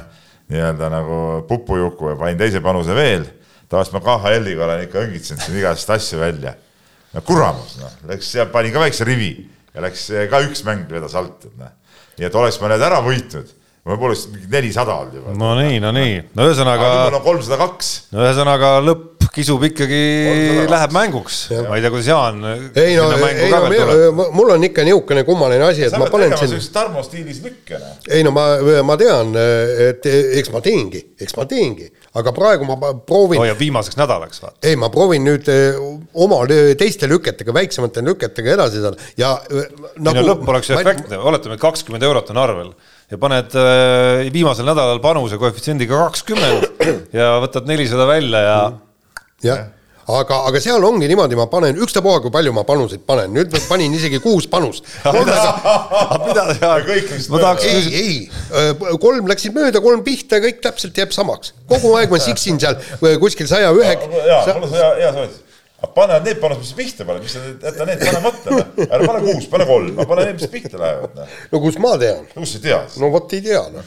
[0.52, 3.24] nii-öelda nagu pupujuku ja panin teise panuse veel.
[3.70, 6.54] tavaliselt ma KHL-iga olen ikka õngitsenud siin igasuguseid asju välja.
[7.14, 9.32] No kuramus noh, läks, panin ka väikse rivi
[9.78, 11.74] ja läks ka üks mäng vedas alt, et noh.
[12.18, 13.52] nii et oleks ma need ära võitnud,
[13.88, 15.36] võib-olla oleks mingi nelisada olnud juba.
[15.38, 17.92] no nii, no nii, no ühesõnaga aga, mul on kolmsada kaks.
[18.16, 20.72] no ühesõnaga lõpp kisub ikkagi, 302.
[20.72, 21.38] läheb mänguks.
[21.68, 25.68] ma ei tea, kuidas Jaan ei no, ei no mina- mul on ikka niisugune kummaline
[25.68, 28.00] asi, et sa ma panen sellist Tarmo stiilis lükke noh.
[28.10, 28.48] ei no ma,
[28.88, 31.86] ma tean, et eks ma teengi, eks ma teengi,
[32.18, 34.58] aga praegu ma proovin hoiab viimaseks nädalaks, vaata.
[34.66, 35.78] ei, ma proovin nüüd eh,
[36.18, 36.42] oma
[36.80, 39.10] teiste lüketega, väiksemate lüketega edasi saada.
[39.20, 39.72] Ja eh,
[40.04, 42.74] nagu lõpp oleks ju efektne, oletame, et kakskümmend eurot on arvel
[43.12, 46.68] ja paned äh, viimasel nädalal panuse koefitsiendiga kakskümmend
[47.16, 48.58] ja võtad nelisada välja ja
[49.46, 49.66] jah,
[50.08, 53.60] aga, aga seal ongi niimoodi, ma panen ükstapuha, kui palju ma panuseid panen, nüüd ma
[53.68, 54.88] panin isegi kuus panust.
[57.32, 58.14] ma tahaks ei, ei,
[59.04, 61.54] kolm läksid mööda, kolm pihta, kõik täpselt jääb samaks.
[61.68, 65.42] kogu aeg ma siksin seal eh, kuskil saja ühe jaa, mul on hea, hea soovitus.
[65.82, 69.50] aga pane need panused, mis pihta paned, mis sa, jäta need panemata, ära pane kuus,
[69.52, 71.36] pane kolm, aga pane need, mis pihta lähevad, noh.
[71.52, 72.96] no kus ma tean, kust sa tead?
[73.02, 73.86] no vot ei tea noh.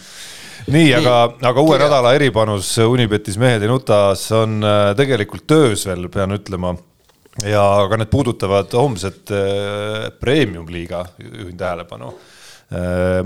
[0.72, 1.16] nii, aga,
[1.50, 1.88] aga uue Kirja.
[1.88, 6.74] nädala eripanus Unibetis Mehed ei nutas on äh, tegelikult töös veel, pean ütlema.
[7.46, 12.12] ja ka need puudutavad homset äh, premium-liiga, juhin tähelepanu,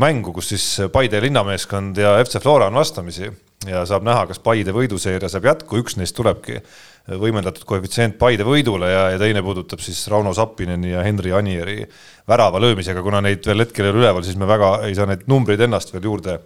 [0.01, 3.29] mängu, kus siis Paide linnameeskond ja FC Flora on vastamisi
[3.69, 6.63] ja saab näha, kas Paide võiduseeria saab jätku, üks neist tulebki
[7.21, 11.83] võimendatud koefitsient Paide võidule ja, ja teine puudutab siis Rauno Sappineni ja Henri Anieri
[12.29, 15.27] värava löömisega, kuna neid veel hetkel ei ole üleval, siis me väga ei saa neid
[15.29, 16.39] numbreid ennast veel juurde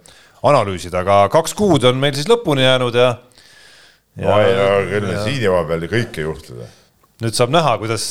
[0.47, 3.13] analüüsida, aga kaks kuud on meil siis lõpuni jäänud ja,
[4.23, 4.41] no
[4.89, 6.67] küll siin jõuab veel kõike juhtuda.
[7.23, 8.07] nüüd saab näha, kuidas,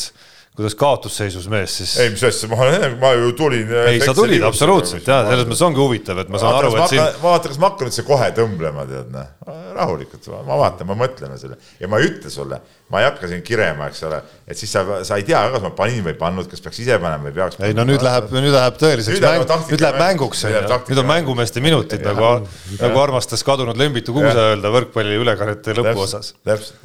[0.56, 1.94] kuidas kaotusseisus mees siis.
[2.02, 2.68] ei, mis asja, ma,
[3.00, 3.72] ma ju tulin.
[3.86, 7.22] ei, sa tulid absoluutselt ja selles mõttes ongi huvitav, et ma saan aru, et siin.
[7.22, 9.32] vaata, kas ma hakkan üldse kohe tõmblema, tead noh,
[9.78, 13.42] rahulikult, ma vaatan, ma mõtlen selle ja ma ei ütle sulle, ma ei hakka siin
[13.44, 14.18] kirema, eks ole,
[14.48, 16.96] et siis sa, sa ei tea, kas ma panin või ei pannud, kas peaks ise
[17.02, 17.58] panema või peaks.
[17.60, 20.44] ei no nüüd läheb, nüüd läheb tõeliseks, nüüd, läheb mänguks,
[20.88, 22.32] nüüd on mängumeeste minutid nagu,
[22.80, 26.34] nagu armastas kadunud Lembitu Kuusa öelda võrkpalli ülekannete lõpuosas.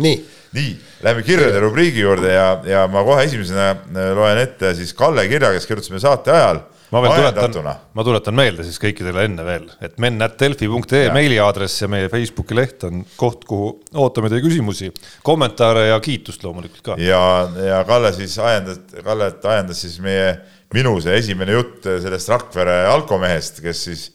[0.03, 0.17] nii.
[0.53, 5.23] Nii, lähme kirjade rubriigi juurde ja, ja ma kohe esimesena äh, loen ette siis Kalle
[5.25, 6.59] kirja, kes kirjutas meie saate ajal.
[6.93, 12.09] Ma veel tuletan, ma tuletan meelde siis kõikidele enne veel, et men.delfi.ee meiliaadress ja meie
[12.11, 14.91] Facebooki leht on koht, kuhu ootame teie küsimusi,
[15.25, 16.97] kommentaare ja kiitust loomulikult ka.
[17.01, 17.23] ja,
[17.57, 20.35] ja Kalle siis ajendas, Kallet ajendas siis meie,
[20.73, 24.07] minu see esimene jutt sellest Rakvere alkomehest, kes siis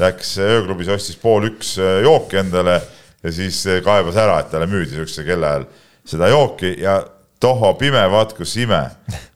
[0.00, 2.80] läks ööklubis, ostis pool üks jooki endale
[3.22, 5.68] ja siis kaebas ära, et talle müüdi niisuguse kellaajal
[6.08, 7.02] seda jooki ja
[7.42, 8.82] toho pime, vaat kus ime.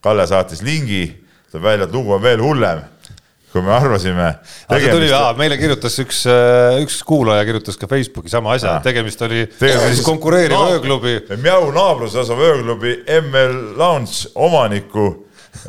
[0.04, 1.02] Kalle saatis lingi,
[1.52, 2.82] tuleb välja, et lugu on veel hullem,
[3.52, 4.30] kui me arvasime.
[4.68, 10.04] tuli, meile kirjutas üks, äh, üks kuulaja kirjutas ka Facebooki sama asja, tegemist oli tegemist
[10.06, 11.18] konkureeriva ööklubi.
[11.42, 15.08] Mjau naabruses asuv ööklubi ML Lounge omaniku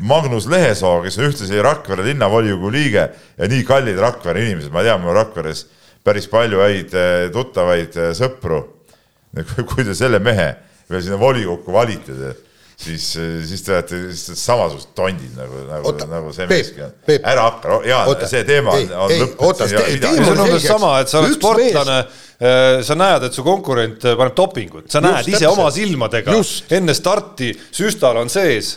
[0.03, 3.07] Magnus Lehesoo, kes on ühtlasi Rakvere linnavolikogu liige
[3.37, 5.65] ja nii kallid Rakvere inimesed, ma tean, mul Rakveres
[6.07, 8.63] päris palju häid äh, tuttavaid äh, sõpru.
[9.69, 10.47] kui te selle mehe
[10.89, 12.15] veel sinna volikokku valite,
[12.77, 13.05] siis,
[13.49, 16.95] siis te olete lihtsalt samasugused tondid nagu, nagu, nagu see meeski on.
[17.17, 19.63] ära hakka, Jaan, see teema ei, on lõppenud.
[19.73, 24.17] see on umbes sama, et sa oled sportlane äh, sa näed, et su konkurent äh,
[24.19, 25.55] paneb dopingut, sa näed Just, ise täpselt.
[25.55, 26.67] oma silmadega Just.
[26.77, 28.75] enne starti, süstal on sees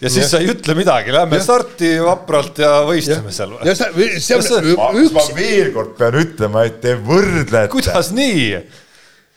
[0.00, 0.28] ja siis ja.
[0.30, 1.44] sa ei ütle midagi, lähme ja.
[1.44, 3.36] starti vapralt ja võistleme ja.
[3.36, 3.56] seal.
[3.66, 4.70] ja see, see on
[5.02, 5.12] üks.
[5.16, 7.66] ma veel kord pean ütlema, et te võrdlete.
[7.74, 8.46] kuidas nii?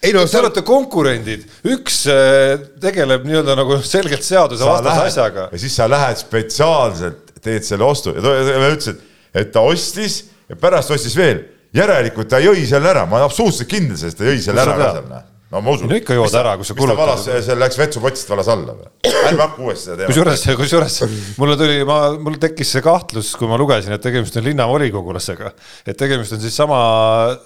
[0.04, 5.48] Ei no te olete konkurendid, üks äh, tegeleb nii-öelda nagu selgelt seadusevastase asjaga.
[5.52, 8.38] ja siis sa lähed spetsiaalselt, teed selle ostu ja ta
[8.70, 9.04] ütles, et,
[9.44, 11.46] et ta ostis ja pärast ostis veel.
[11.74, 14.76] järelikult ta jõi selle ära, ma olen absoluutselt kindel selles, et ta jõi selle ära
[14.78, 15.90] ka seal, no ma usun.
[15.92, 17.22] no ikka jood ära, kui sa kulutad.
[17.22, 18.90] see läks vetsupotist valas alla või?
[19.14, 20.10] ärme hakka uuesti seda teema.
[20.10, 20.98] kusjuures, kusjuures
[21.42, 25.54] mulle tuli, ma, mul tekkis see kahtlus, kui ma lugesin, et tegemist on linnavolikogulasega.
[25.86, 26.80] et tegemist on siis sama,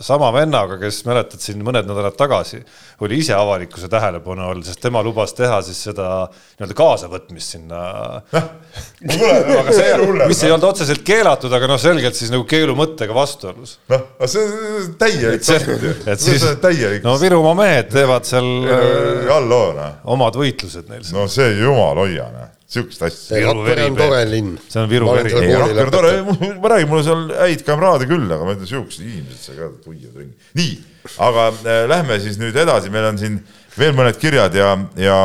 [0.03, 2.63] sama vennaga, kes mäletad siin mõned nädalad tagasi
[3.03, 7.81] oli ise avalikkuse tähelepanu all, sest tema lubas teha siis seda nii-öelda kaasavõtmist sinna.
[9.59, 9.91] aga see,
[10.23, 13.77] mis ei olnud otseselt keelatud, aga noh, selgelt siis nagu keelu mõttega vastuolus.
[13.91, 15.43] noh, see on täielik.
[15.43, 16.47] et siis,
[17.03, 18.51] no Virumaa mehed teevad seal
[19.33, 19.97] alloo, noh.
[20.15, 21.03] omad võitlused neil.
[21.15, 23.39] no see jumal hoia, noh sihukest asja.
[23.47, 24.55] Rakvere on tore linn.
[24.67, 25.31] see on Viru veri.
[25.39, 26.13] ei, Rakvere on tore,
[26.61, 29.69] ma räägin, mul on seal häid kamraade küll, aga ma ütlen, sihukesed inimesed seal ka
[29.85, 30.33] tuiavad ringi.
[30.59, 30.73] nii,
[31.29, 33.37] aga äh, lähme siis nüüd edasi, meil on siin
[33.77, 35.19] veel mõned kirjad ja, ja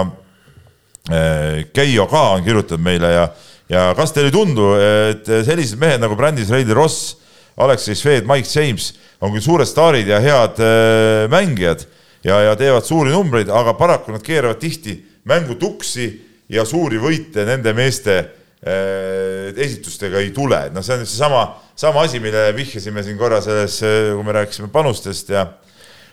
[1.10, 3.26] äh, Keijo ka on kirjutanud meile ja,
[3.72, 4.70] ja kas teile ei tundu,
[5.10, 7.16] et sellised mehed nagu brändis Reili Ross,
[7.58, 8.92] Aleksei Šved, Mike James
[9.22, 11.88] on küll suured staarid ja head äh, mängijad
[12.24, 14.96] ja, ja teevad suuri numbreid, aga paraku nad keeravad tihti
[15.28, 16.08] mängu tuksi
[16.52, 21.44] ja suuri võite nende meeste äh, esitustega ei tule, et noh, see on seesama,
[21.78, 25.46] sama asi, millele vihjasime siin korra selles, äh, kui me rääkisime panustest ja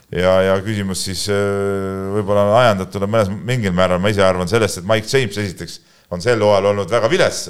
[0.09, 4.49] ja, ja küsimus siis äh, võib-olla on ajendatud on mõnes, mingil määral, ma ise arvan
[4.49, 5.79] sellest, et Mike James esiteks
[6.09, 7.43] on sel hooajal olnud väga vilets,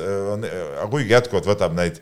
[0.91, 2.01] kuigi jätkuvalt võtab neid,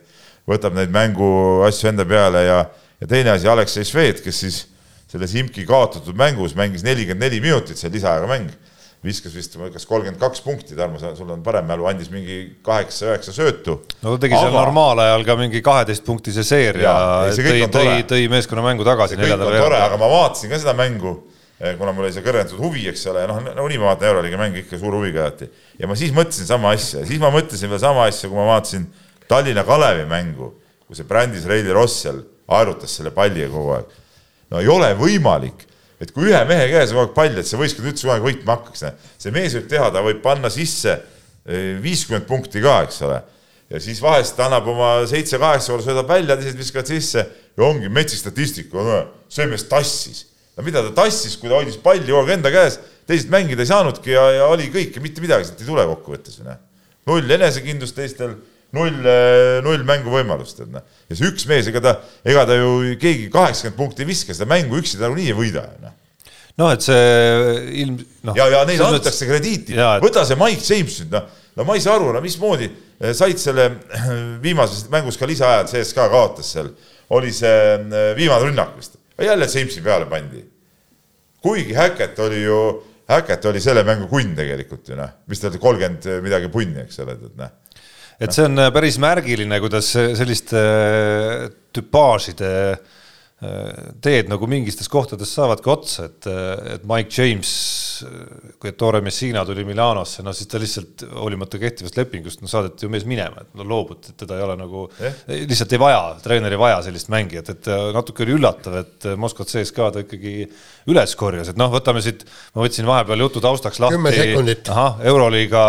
[0.50, 2.64] võtab neid mänguasju enda peale ja,
[2.98, 4.64] ja teine asi, Aleksei Šved, kes siis
[5.12, 8.52] selles imki kaotatud mängus mängis nelikümmend neli minutit, see lisaajaga mäng
[9.06, 13.78] viskas vist kas kolmkümmend kaks punkti, Tarmo, sul on parem mälu, andis mingi kaheksa-üheksa söötu.
[14.02, 14.48] no ta tegi aga...
[14.48, 16.94] seal normaalajal ka mingi kaheteistpunktise seeria,
[17.38, 19.84] tõi, tõi, tõi meeskonna mängu tagasi neljandal veerandil.
[19.86, 21.14] aga ma vaatasin ka seda mängu,
[21.62, 24.64] eh, kuna mul oli see kõrgendatud huvi, eks ole, noh, nagunii ma vaatan Euroliiga mänge
[24.66, 25.50] ikka suure huviga alati.
[25.78, 28.90] ja ma siis mõtlesin sama asja, siis ma mõtlesin veel sama asja, kui ma vaatasin
[29.30, 30.56] Tallinna Kalevi mängu,
[30.88, 32.24] kui see brändis Reili Ross seal
[32.58, 33.96] aerutas selle palliga kogu aeg.
[34.52, 35.68] No ei ole võimalik
[36.02, 38.26] et kui ühe mehe käes on kogu aeg pall, et see võistkond üldse kogu aeg
[38.28, 38.86] võitma hakkaks,
[39.18, 43.20] see mees võib teha, ta võib panna sisse eh, viiskümmend punkti ka, eks ole.
[43.74, 48.22] ja siis vahest annab oma seitse-kaheksa korda, söödab välja, teised viskavad sisse ja ongi metsik
[48.22, 49.02] statistika,
[49.34, 50.26] see mees tassis.
[50.58, 52.78] no mida ta tassis, kui ta hoidis palli kogu aeg enda käes,
[53.10, 56.38] teised mängida ei saanudki ja, ja oli kõik ja mitte midagi sealt ei tule kokkuvõttes
[56.38, 56.62] ju noh.
[57.10, 58.38] null enesekindlust teistel
[58.76, 60.84] null, eh, null mänguvõimalust, et noh.
[61.08, 61.94] ja see üks mees, ega ta,
[62.28, 65.64] ega ta ju keegi kaheksakümmend punkti ei viska, seda mängu üksi ta nagunii ei võida
[65.84, 65.94] noh.
[66.60, 67.06] noh, et see
[67.84, 67.96] ilm
[68.28, 68.36] no,.
[68.36, 69.30] ja, ja neile antakse mõttes...
[69.30, 73.14] krediiti, võta see Mike James nüüd noh, no ma ei saa aru, no mismoodi eh,
[73.18, 73.70] said selle
[74.46, 76.74] viimases mängus ka lisaajal, CSKA kaotas seal,
[77.16, 80.44] oli see eh, viimane rünnak vist, jälle Jamesi peale pandi.
[81.42, 82.60] kuigi Häkket oli ju
[83.08, 87.00] Hackett oli selle mängu kunn tegelikult ju noh, mis ta oli, kolmkümmend midagi punni, eks
[87.06, 87.54] ole, et noh
[88.20, 90.62] et see on päris märgiline, kuidas selliste
[91.76, 92.52] tüpaažide
[94.02, 96.30] teed nagu mingites kohtades saavadki otsa, et,
[96.74, 97.52] et Mike James
[98.60, 102.92] kui Ettore Messina tuli Milanosse, no siis ta lihtsalt hoolimata kehtivast lepingust, no saadeti ju
[102.94, 106.56] mees minema, et no loobuti, et teda ei ole nagu eh?, lihtsalt ei vaja, treener
[106.56, 110.36] ei vaja sellist mängijat, et natuke oli üllatav, et Moskvat CSKA ta ikkagi
[110.92, 113.98] üles korjas, et noh, võtame siit, ma võtsin vahepeal jutu taustaks lahti.
[114.74, 115.66] ahah, Euroliiga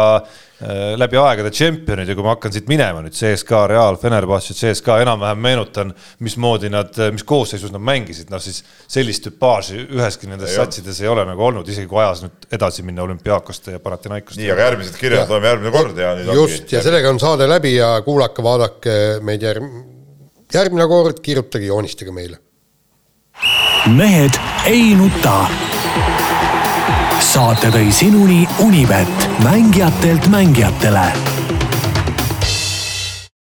[0.58, 4.96] Äh, läbi aegade tšempionid ja kui ma hakkan siit minema nüüd CSKA, Real, Fenerbahce, CSKA
[5.04, 5.92] enam-vähem meenutan,
[6.26, 11.22] mismoodi nad, mis koosseisus nad mängisid, noh siis sellist tüpaaži üheski nendes satsides ei ole
[11.28, 14.40] nagu olnud, isegi kui ajas nüüd edasi minna olümpiaakoste ja Panathinaikoste.
[14.42, 17.74] nii, aga järgmised kirjad loeme järgmine kord ja nüüd just, ja sellega on saade läbi
[17.76, 19.80] ja kuulake, vaadake meid järg-,
[20.54, 22.40] järgmine kord, kirjutage, joonistage meile.
[23.96, 25.40] mehed ei nuta
[27.24, 31.37] saate tõi sinuni Unibet, mängijatelt mängijatele